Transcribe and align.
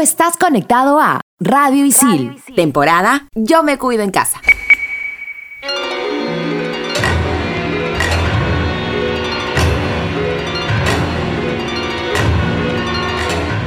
estás 0.00 0.36
conectado 0.38 0.98
a 0.98 1.20
Radio 1.38 1.84
Isil, 1.84 2.42
temporada 2.56 3.28
Yo 3.34 3.62
me 3.62 3.76
cuido 3.76 4.02
en 4.02 4.10
casa. 4.10 4.40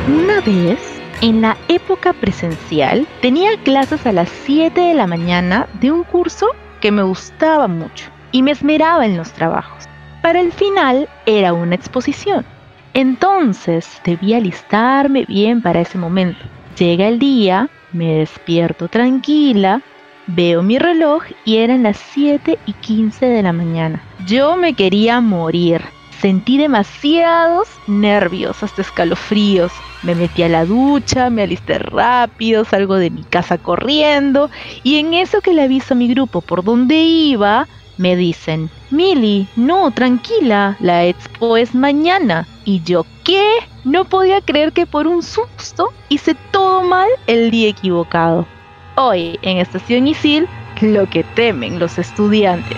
Una 0.07 0.41
vez, 0.41 0.79
en 1.21 1.41
la 1.41 1.55
época 1.67 2.13
presencial, 2.13 3.07
tenía 3.21 3.51
clases 3.63 4.05
a 4.07 4.11
las 4.11 4.29
7 4.45 4.81
de 4.81 4.93
la 4.95 5.05
mañana 5.05 5.67
de 5.79 5.91
un 5.91 6.03
curso 6.03 6.47
que 6.81 6.91
me 6.91 7.03
gustaba 7.03 7.67
mucho 7.67 8.09
y 8.31 8.41
me 8.41 8.51
esmeraba 8.51 9.05
en 9.05 9.17
los 9.17 9.31
trabajos. 9.33 9.85
Para 10.23 10.41
el 10.41 10.51
final 10.51 11.07
era 11.25 11.53
una 11.53 11.75
exposición. 11.75 12.45
Entonces 12.93 14.01
debía 14.03 14.37
alistarme 14.37 15.25
bien 15.25 15.61
para 15.61 15.81
ese 15.81 15.97
momento. 15.97 16.39
Llega 16.77 17.07
el 17.07 17.17
día, 17.17 17.69
me 17.91 18.19
despierto 18.19 18.87
tranquila, 18.87 19.81
veo 20.27 20.61
mi 20.61 20.77
reloj 20.77 21.23
y 21.45 21.57
eran 21.57 21.83
las 21.83 21.97
7 21.97 22.59
y 22.65 22.73
15 22.73 23.25
de 23.25 23.43
la 23.43 23.53
mañana. 23.53 24.01
Yo 24.27 24.55
me 24.55 24.73
quería 24.73 25.21
morir. 25.21 25.81
Sentí 26.19 26.57
demasiados 26.57 27.67
nervios, 27.87 28.63
hasta 28.63 28.81
escalofríos. 28.81 29.73
Me 30.03 30.15
metí 30.15 30.43
a 30.43 30.49
la 30.49 30.63
ducha, 30.63 31.29
me 31.29 31.41
alisté 31.41 31.79
rápido, 31.79 32.63
salgo 32.63 32.95
de 32.95 33.09
mi 33.09 33.23
casa 33.23 33.57
corriendo 33.57 34.49
y 34.83 34.99
en 34.99 35.13
eso 35.13 35.41
que 35.41 35.53
le 35.53 35.63
aviso 35.63 35.93
a 35.93 35.97
mi 35.97 36.07
grupo 36.07 36.41
por 36.41 36.63
dónde 36.63 36.95
iba, 36.95 37.67
me 37.97 38.15
dicen, 38.15 38.69
Mili, 38.89 39.47
no, 39.55 39.91
tranquila, 39.91 40.77
la 40.79 41.05
expo 41.05 41.57
es 41.57 41.75
mañana. 41.75 42.47
Y 42.65 42.81
yo, 42.83 43.05
¿qué? 43.23 43.59
No 43.83 44.05
podía 44.05 44.39
creer 44.41 44.71
que 44.71 44.85
por 44.85 45.07
un 45.07 45.21
susto 45.21 45.91
hice 46.09 46.35
todo 46.51 46.83
mal 46.83 47.09
el 47.27 47.51
día 47.51 47.69
equivocado. 47.69 48.47
Hoy, 48.95 49.37
en 49.41 49.57
Estación 49.57 50.07
Isil, 50.07 50.47
lo 50.81 51.09
que 51.09 51.23
temen 51.23 51.79
los 51.79 51.97
estudiantes. 51.97 52.77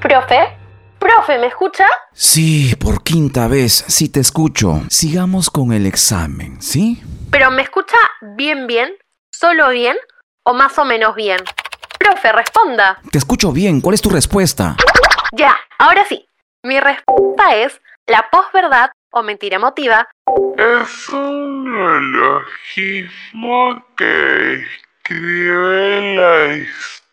Profe, 0.00 0.58
profe, 0.98 1.38
¿me 1.38 1.46
escucha? 1.46 1.86
Sí, 2.12 2.74
por 2.76 3.02
quinta 3.02 3.48
vez, 3.48 3.84
sí 3.88 4.08
te 4.08 4.20
escucho. 4.20 4.82
Sigamos 4.88 5.50
con 5.50 5.72
el 5.72 5.86
examen, 5.86 6.60
¿sí? 6.62 7.02
Pero 7.30 7.50
¿me 7.50 7.62
escucha 7.62 7.96
bien, 8.36 8.66
bien? 8.66 8.90
¿Solo 9.30 9.68
bien? 9.70 9.96
¿O 10.44 10.54
más 10.54 10.78
o 10.78 10.84
menos 10.84 11.14
bien? 11.14 11.38
Profe, 12.00 12.32
responda. 12.32 13.00
Te 13.12 13.18
escucho 13.18 13.52
bien, 13.52 13.80
¿cuál 13.80 13.94
es 13.94 14.02
tu 14.02 14.08
respuesta? 14.08 14.74
Ya, 15.32 15.56
ahora 15.78 16.04
sí. 16.08 16.26
Mi 16.64 16.80
respuesta 16.80 17.56
es 17.56 17.80
la 18.06 18.26
posverdad 18.30 18.90
o 19.12 19.22
mentira 19.22 19.56
emotiva 19.56 20.08
es 20.60 21.08
un 21.08 21.64
neologismo 21.64 23.82
que 23.96 24.04
describe 24.04 26.16
la 26.16 26.48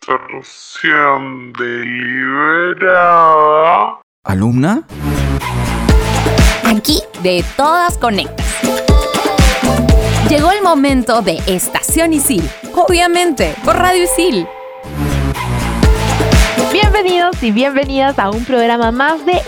distorsión 0.02 1.54
deliberada. 1.54 4.02
¿Alumna? 4.26 4.84
Aquí 6.66 7.02
de 7.22 7.46
todas 7.56 7.98
conectas. 7.98 8.46
Llegó 10.30 10.52
el 10.52 10.62
momento 10.62 11.22
de 11.22 11.42
Estación 11.48 12.12
Isil, 12.12 12.44
obviamente, 12.76 13.56
por 13.64 13.78
Radio 13.78 14.04
Isil. 14.04 14.46
Bienvenidos 16.72 17.42
y 17.44 17.52
bienvenidas 17.52 18.20
a 18.20 18.30
un 18.30 18.44
programa 18.44 18.92
más 18.92 19.26
de 19.26 19.42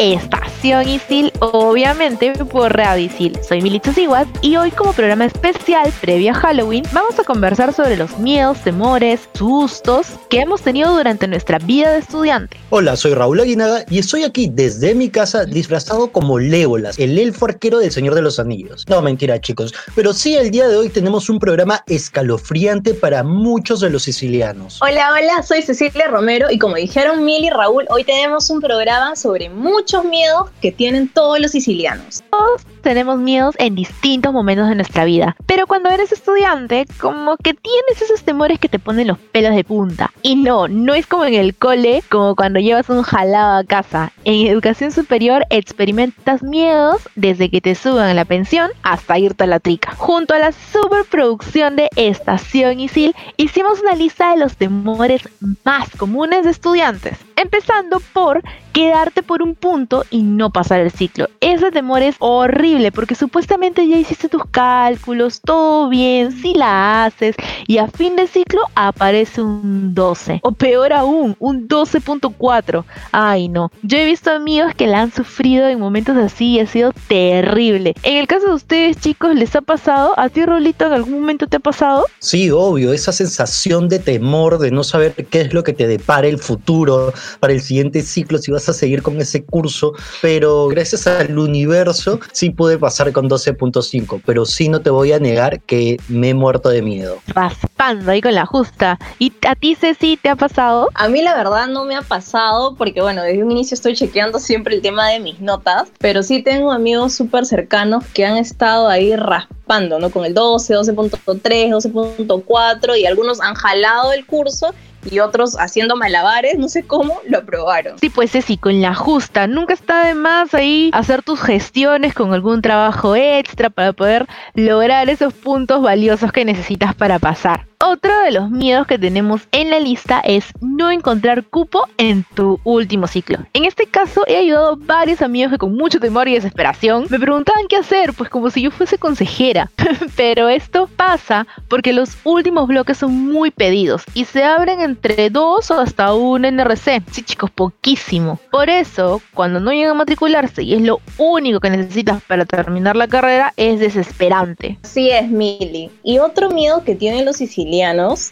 Isil, 0.61 1.31
obviamente 1.39 2.33
por 2.33 2.75
Radio 2.75 3.05
Isil. 3.05 3.39
Soy 3.47 3.61
Milicho 3.61 3.93
Siguas 3.93 4.27
y 4.41 4.57
hoy 4.57 4.71
como 4.71 4.91
programa 4.91 5.23
especial 5.23 5.91
previo 6.01 6.31
a 6.31 6.33
Halloween 6.33 6.83
vamos 6.91 7.17
a 7.17 7.23
conversar 7.23 7.73
sobre 7.73 7.95
los 7.95 8.19
miedos, 8.19 8.59
temores, 8.59 9.21
sustos 9.33 10.07
que 10.29 10.41
hemos 10.41 10.61
tenido 10.61 10.93
durante 10.93 11.27
nuestra 11.29 11.59
vida 11.59 11.91
de 11.91 11.99
estudiante. 11.99 12.57
Hola, 12.71 12.97
soy 12.97 13.13
Raúl 13.13 13.39
Aguinaga 13.39 13.85
y 13.89 13.99
estoy 13.99 14.23
aquí 14.23 14.49
desde 14.51 14.93
mi 14.95 15.09
casa 15.09 15.45
disfrazado 15.45 16.11
como 16.11 16.37
Legolas, 16.37 16.99
el 16.99 17.17
elfo 17.17 17.45
arquero 17.45 17.79
del 17.79 17.91
Señor 17.91 18.15
de 18.15 18.21
los 18.21 18.37
Anillos. 18.37 18.85
No, 18.89 19.01
mentira 19.01 19.39
chicos, 19.39 19.73
pero 19.95 20.11
sí 20.13 20.35
el 20.35 20.51
día 20.51 20.67
de 20.67 20.75
hoy 20.75 20.89
tenemos 20.89 21.29
un 21.29 21.39
programa 21.39 21.83
escalofriante 21.87 22.93
para 22.93 23.23
muchos 23.23 23.79
de 23.79 23.89
los 23.89 24.03
sicilianos. 24.03 24.81
Hola, 24.81 25.13
hola, 25.13 25.41
soy 25.41 25.61
Cecilia 25.61 26.07
Romero 26.07 26.47
y 26.51 26.59
como 26.59 26.75
dijeron 26.75 27.23
Mil 27.23 27.45
y 27.45 27.49
Raúl, 27.49 27.85
hoy 27.89 28.03
tenemos 28.03 28.49
un 28.49 28.59
programa 28.59 29.15
sobre 29.15 29.49
muchos 29.49 30.03
miedos 30.03 30.48
que 30.61 30.71
tienen 30.71 31.07
todos 31.07 31.39
los 31.39 31.51
sicilianos. 31.51 32.23
Todos 32.39 32.65
tenemos 32.83 33.19
miedos 33.19 33.55
en 33.59 33.75
distintos 33.75 34.31
momentos 34.31 34.69
de 34.69 34.75
nuestra 34.75 35.03
vida, 35.03 35.35
pero 35.45 35.67
cuando 35.67 35.89
eres 35.89 36.13
estudiante, 36.13 36.85
como 36.97 37.35
que 37.35 37.53
tienes 37.53 38.01
esos 38.01 38.23
temores 38.23 38.59
que 38.59 38.69
te 38.69 38.79
ponen 38.79 39.07
los 39.07 39.19
pelos 39.19 39.53
de 39.53 39.65
punta. 39.65 40.11
Y 40.21 40.37
no, 40.37 40.69
no 40.69 40.93
es 40.93 41.05
como 41.05 41.25
en 41.25 41.33
el 41.33 41.53
cole, 41.53 42.01
como 42.09 42.37
cuando 42.37 42.61
llevas 42.61 42.89
un 42.89 43.03
jalado 43.03 43.59
a 43.59 43.63
casa. 43.65 44.13
En 44.23 44.47
educación 44.47 44.93
superior 44.93 45.45
experimentas 45.49 46.41
miedos 46.41 47.09
desde 47.15 47.49
que 47.49 47.59
te 47.59 47.75
suban 47.75 48.09
a 48.09 48.13
la 48.13 48.23
pensión 48.23 48.71
hasta 48.83 49.19
irte 49.19 49.43
a 49.43 49.47
la 49.47 49.59
trica. 49.59 49.93
Junto 49.97 50.33
a 50.33 50.39
la 50.39 50.53
superproducción 50.53 51.75
de 51.75 51.89
Estación 51.97 52.79
Isil, 52.79 53.15
hicimos 53.35 53.81
una 53.81 53.95
lista 53.95 54.31
de 54.31 54.37
los 54.37 54.55
temores 54.55 55.27
más 55.65 55.89
comunes 55.97 56.45
de 56.45 56.51
estudiantes. 56.51 57.17
Empezando 57.35 58.01
por 58.13 58.41
quedarte 58.73 59.23
por 59.23 59.41
un 59.41 59.55
punto 59.55 60.05
y 60.09 60.21
no 60.21 60.51
pasar 60.51 60.79
el 60.79 60.91
ciclo. 60.91 61.27
Ese 61.41 61.71
temor 61.71 62.01
es 62.01 62.15
horrible 62.37 62.91
porque 62.91 63.15
supuestamente 63.15 63.87
ya 63.87 63.97
hiciste 63.97 64.29
tus 64.29 64.45
cálculos, 64.45 65.41
todo 65.41 65.89
bien, 65.89 66.31
si 66.31 66.53
la 66.53 67.05
haces 67.05 67.35
y 67.67 67.77
a 67.77 67.87
fin 67.87 68.15
de 68.15 68.27
ciclo 68.27 68.61
aparece 68.75 69.41
un 69.41 69.93
12 69.93 70.39
o 70.43 70.51
peor 70.51 70.93
aún, 70.93 71.35
un 71.39 71.67
12.4. 71.67 72.83
Ay 73.11 73.47
no, 73.47 73.71
yo 73.83 73.97
he 73.97 74.05
visto 74.05 74.31
amigos 74.31 74.73
que 74.75 74.87
la 74.87 75.01
han 75.01 75.11
sufrido 75.11 75.67
en 75.67 75.79
momentos 75.79 76.17
así 76.17 76.55
y 76.55 76.59
ha 76.59 76.67
sido 76.67 76.93
terrible. 77.07 77.93
En 78.03 78.17
el 78.17 78.27
caso 78.27 78.47
de 78.47 78.53
ustedes 78.53 78.97
chicos, 78.97 79.35
¿les 79.35 79.55
ha 79.55 79.61
pasado? 79.61 80.13
¿A 80.17 80.29
ti 80.29 80.45
Rolito 80.45 80.85
en 80.85 80.93
algún 80.93 81.19
momento 81.19 81.47
te 81.47 81.57
ha 81.57 81.59
pasado? 81.59 82.05
Sí, 82.19 82.49
obvio, 82.51 82.93
esa 82.93 83.11
sensación 83.11 83.89
de 83.89 83.99
temor, 83.99 84.59
de 84.59 84.71
no 84.71 84.83
saber 84.83 85.13
qué 85.29 85.41
es 85.41 85.53
lo 85.53 85.63
que 85.63 85.73
te 85.73 85.87
depara 85.87 86.27
el 86.27 86.39
futuro 86.39 87.13
para 87.39 87.53
el 87.53 87.61
siguiente 87.61 88.01
ciclo, 88.01 88.37
si 88.37 88.51
vas 88.51 88.67
a 88.69 88.73
seguir 88.73 89.01
con 89.01 89.19
ese 89.19 89.43
curso, 89.43 89.93
pero 90.21 90.67
gracias 90.67 91.07
al 91.07 91.37
universo 91.37 92.18
sí 92.31 92.49
pude 92.49 92.77
pasar 92.77 93.11
con 93.11 93.29
12.5, 93.29 94.21
pero 94.25 94.45
sí 94.45 94.69
no 94.69 94.81
te 94.81 94.89
voy 94.89 95.11
a 95.13 95.19
negar 95.19 95.61
que 95.61 95.97
me 96.07 96.29
he 96.29 96.33
muerto 96.33 96.69
de 96.69 96.81
miedo. 96.81 97.17
Raspando 97.27 98.11
ahí 98.11 98.21
con 98.21 98.35
la 98.35 98.45
justa. 98.45 98.97
¿Y 99.19 99.33
a 99.47 99.55
ti, 99.55 99.75
Ceci, 99.75 100.17
te 100.17 100.29
ha 100.29 100.35
pasado? 100.35 100.89
A 100.93 101.07
mí 101.09 101.21
la 101.21 101.35
verdad 101.35 101.67
no 101.67 101.85
me 101.85 101.95
ha 101.95 102.01
pasado 102.01 102.75
porque 102.75 103.01
bueno, 103.01 103.23
desde 103.23 103.43
un 103.43 103.51
inicio 103.51 103.75
estoy 103.75 103.95
chequeando 103.95 104.39
siempre 104.39 104.75
el 104.75 104.81
tema 104.81 105.09
de 105.09 105.19
mis 105.19 105.39
notas, 105.39 105.89
pero 105.99 106.23
sí 106.23 106.41
tengo 106.41 106.71
amigos 106.71 107.13
súper 107.13 107.45
cercanos 107.45 108.05
que 108.13 108.25
han 108.25 108.37
estado 108.37 108.87
ahí 108.87 109.15
raspando, 109.15 109.99
¿no? 109.99 110.09
Con 110.09 110.25
el 110.25 110.33
12, 110.33 110.75
12.3, 110.75 111.69
12.4 111.69 112.99
y 112.99 113.05
algunos 113.05 113.41
han 113.41 113.55
jalado 113.55 114.11
el 114.13 114.25
curso 114.25 114.73
y 115.09 115.19
otros 115.19 115.55
haciendo 115.59 115.95
malabares, 115.95 116.57
no 116.57 116.69
sé 116.69 116.83
cómo, 116.83 117.21
lo 117.27 117.39
aprobaron. 117.39 117.97
Sí, 117.99 118.09
pues 118.09 118.31
sí, 118.31 118.57
con 118.57 118.81
la 118.81 118.95
justa. 118.95 119.47
Nunca 119.47 119.73
está 119.73 120.05
de 120.05 120.13
más 120.13 120.53
ahí 120.53 120.89
hacer 120.93 121.23
tus 121.23 121.41
gestiones 121.41 122.13
con 122.13 122.33
algún 122.33 122.61
trabajo 122.61 123.15
extra 123.15 123.69
para 123.69 123.93
poder 123.93 124.27
lograr 124.53 125.09
esos 125.09 125.33
puntos 125.33 125.81
valiosos 125.81 126.31
que 126.31 126.45
necesitas 126.45 126.95
para 126.95 127.19
pasar. 127.19 127.68
Otro 127.81 128.11
de 128.23 128.31
los 128.31 128.51
miedos 128.51 128.87
que 128.87 128.99
tenemos 128.99 129.43
en 129.53 129.69
la 129.69 129.79
lista 129.79 130.19
es 130.19 130.47
no 130.59 130.91
encontrar 130.91 131.45
cupo 131.45 131.87
en 131.97 132.25
tu 132.35 132.59
último 132.65 133.07
ciclo. 133.07 133.37
En 133.53 133.63
este 133.63 133.85
caso 133.85 134.23
he 134.27 134.35
ayudado 134.35 134.73
a 134.73 134.77
varios 134.77 135.21
amigos 135.21 135.53
que 135.53 135.57
con 135.57 135.77
mucho 135.77 135.97
temor 135.97 136.27
y 136.27 136.33
desesperación 136.33 137.05
me 137.09 137.17
preguntaban 137.17 137.69
qué 137.69 137.77
hacer, 137.77 138.11
pues 138.11 138.29
como 138.29 138.49
si 138.49 138.63
yo 138.63 138.71
fuese 138.71 138.97
consejera. 138.97 139.71
Pero 140.17 140.49
esto 140.49 140.89
pasa 140.93 141.47
porque 141.69 141.93
los 141.93 142.17
últimos 142.25 142.67
bloques 142.67 142.97
son 142.97 143.15
muy 143.31 143.49
pedidos 143.49 144.03
y 144.13 144.25
se 144.25 144.43
abren 144.43 144.81
entre 144.81 145.29
dos 145.29 145.71
o 145.71 145.79
hasta 145.79 146.13
un 146.13 146.41
NRC. 146.41 147.01
Sí 147.11 147.23
chicos, 147.23 147.49
poquísimo. 147.49 148.41
Por 148.51 148.69
eso, 148.69 149.21
cuando 149.33 149.61
no 149.61 149.71
llegan 149.71 149.91
a 149.91 149.99
matricularse 149.99 150.63
y 150.63 150.73
es 150.73 150.81
lo 150.81 150.99
único 151.17 151.61
que 151.61 151.69
necesitas 151.69 152.21
para 152.23 152.43
terminar 152.43 152.97
la 152.97 153.07
carrera, 153.07 153.53
es 153.55 153.79
desesperante. 153.79 154.77
Así 154.83 155.09
es, 155.11 155.29
Mili. 155.29 155.89
Y 156.03 156.19
otro 156.19 156.49
miedo 156.49 156.83
que 156.83 156.95
tienen 156.95 157.23
los 157.23 157.37
sicilianos 157.37 157.68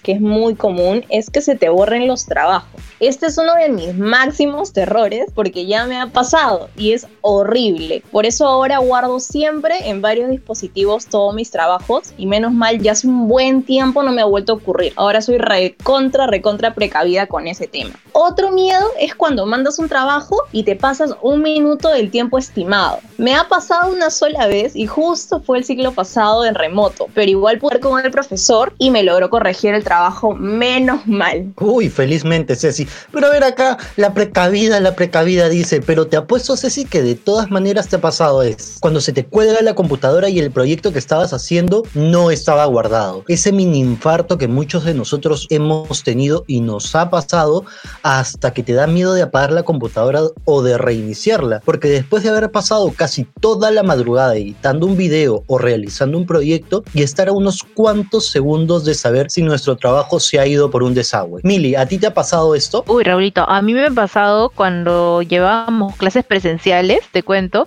que 0.03 0.13
es 0.13 0.21
muy 0.21 0.55
común, 0.55 1.05
es 1.09 1.29
que 1.29 1.41
se 1.41 1.55
te 1.55 1.69
borren 1.69 2.07
los 2.07 2.25
trabajos. 2.25 2.81
Este 2.99 3.27
es 3.27 3.37
uno 3.37 3.53
de 3.53 3.69
mis 3.69 3.95
máximos 3.95 4.73
terrores 4.73 5.27
porque 5.35 5.67
ya 5.67 5.85
me 5.85 5.97
ha 5.97 6.07
pasado 6.07 6.69
y 6.75 6.93
es 6.93 7.05
horrible. 7.21 8.01
Por 8.11 8.25
eso 8.25 8.47
ahora 8.47 8.79
guardo 8.79 9.19
siempre 9.19 9.89
en 9.89 10.01
varios 10.01 10.31
dispositivos 10.31 11.05
todos 11.05 11.35
mis 11.35 11.51
trabajos 11.51 12.13
y 12.17 12.25
menos 12.25 12.53
mal 12.53 12.79
ya 12.79 12.93
hace 12.93 13.07
un 13.07 13.27
buen 13.27 13.61
tiempo 13.61 14.01
no 14.01 14.11
me 14.11 14.23
ha 14.23 14.25
vuelto 14.25 14.53
a 14.53 14.55
ocurrir. 14.55 14.93
Ahora 14.95 15.21
soy 15.21 15.37
recontra, 15.37 16.25
recontra 16.25 16.73
precavida 16.73 17.27
con 17.27 17.45
ese 17.45 17.67
tema. 17.67 17.91
Otro 18.13 18.49
miedo 18.49 18.87
es 18.99 19.13
cuando 19.13 19.45
mandas 19.45 19.77
un 19.77 19.87
trabajo 19.87 20.41
y 20.51 20.63
te 20.63 20.75
pasas 20.75 21.15
un 21.21 21.43
minuto 21.43 21.89
del 21.89 22.09
tiempo 22.09 22.39
estimado. 22.39 22.97
Me 23.19 23.35
ha 23.35 23.47
pasado 23.47 23.91
una 23.91 24.09
sola 24.09 24.47
vez 24.47 24.75
y 24.75 24.87
justo 24.87 25.39
fue 25.39 25.59
el 25.59 25.65
ciclo 25.65 25.91
pasado 25.91 26.45
en 26.45 26.55
remoto, 26.55 27.07
pero 27.13 27.29
igual 27.29 27.59
pude 27.59 27.79
con 27.79 28.03
el 28.03 28.09
profesor 28.09 28.73
y 28.79 28.89
me 28.89 29.03
logró 29.03 29.26
corregir 29.29 29.73
el 29.73 29.83
trabajo 29.83 30.35
menos 30.35 31.05
mal. 31.07 31.53
Uy, 31.59 31.89
felizmente, 31.89 32.55
Ceci. 32.55 32.87
Pero 33.11 33.27
a 33.27 33.29
ver 33.29 33.43
acá, 33.43 33.77
la 33.95 34.13
precavida, 34.13 34.79
la 34.79 34.95
precavida 34.95 35.49
dice, 35.49 35.81
pero 35.81 36.07
te 36.07 36.17
apuesto, 36.17 36.57
Ceci, 36.57 36.85
que 36.85 37.01
de 37.01 37.15
todas 37.15 37.49
maneras 37.51 37.87
te 37.87 37.97
ha 37.97 38.01
pasado 38.01 38.43
es 38.43 38.77
cuando 38.79 39.01
se 39.01 39.13
te 39.13 39.25
cuelga 39.25 39.61
la 39.61 39.75
computadora 39.75 40.29
y 40.29 40.39
el 40.39 40.51
proyecto 40.51 40.91
que 40.91 40.99
estabas 40.99 41.33
haciendo 41.33 41.83
no 41.93 42.31
estaba 42.31 42.65
guardado. 42.65 43.23
Ese 43.27 43.51
mini 43.51 43.79
infarto 43.79 44.37
que 44.37 44.47
muchos 44.47 44.85
de 44.85 44.93
nosotros 44.93 45.47
hemos 45.49 46.03
tenido 46.03 46.43
y 46.47 46.61
nos 46.61 46.95
ha 46.95 47.09
pasado 47.09 47.65
hasta 48.03 48.53
que 48.53 48.63
te 48.63 48.73
da 48.73 48.87
miedo 48.87 49.13
de 49.13 49.23
apagar 49.23 49.51
la 49.51 49.63
computadora 49.63 50.21
o 50.45 50.61
de 50.61 50.77
reiniciarla, 50.77 51.61
porque 51.65 51.89
después 51.89 52.23
de 52.23 52.29
haber 52.29 52.51
pasado 52.51 52.91
casi 52.95 53.25
toda 53.39 53.71
la 53.71 53.83
madrugada 53.83 54.35
editando 54.35 54.85
un 54.85 54.97
video 54.97 55.43
o 55.47 55.57
realizando 55.57 56.17
un 56.17 56.25
proyecto 56.25 56.83
y 56.93 57.01
estar 57.01 57.29
a 57.29 57.31
unos 57.31 57.63
cuantos 57.63 58.27
segundos 58.27 58.85
de 58.85 58.93
saber 58.93 59.16
si 59.29 59.41
nuestro 59.41 59.75
trabajo 59.75 60.19
se 60.19 60.39
ha 60.39 60.47
ido 60.47 60.69
por 60.69 60.83
un 60.83 60.93
desagüe. 60.93 61.41
Mili, 61.43 61.75
¿a 61.75 61.85
ti 61.85 61.97
te 61.97 62.07
ha 62.07 62.13
pasado 62.13 62.55
esto? 62.55 62.83
Uy, 62.87 63.03
Raulito, 63.03 63.47
a 63.47 63.61
mí 63.61 63.73
me 63.73 63.85
ha 63.85 63.91
pasado 63.91 64.49
cuando 64.49 65.21
llevábamos 65.21 65.95
clases 65.95 66.23
presenciales, 66.25 66.99
te 67.11 67.23
cuento. 67.23 67.65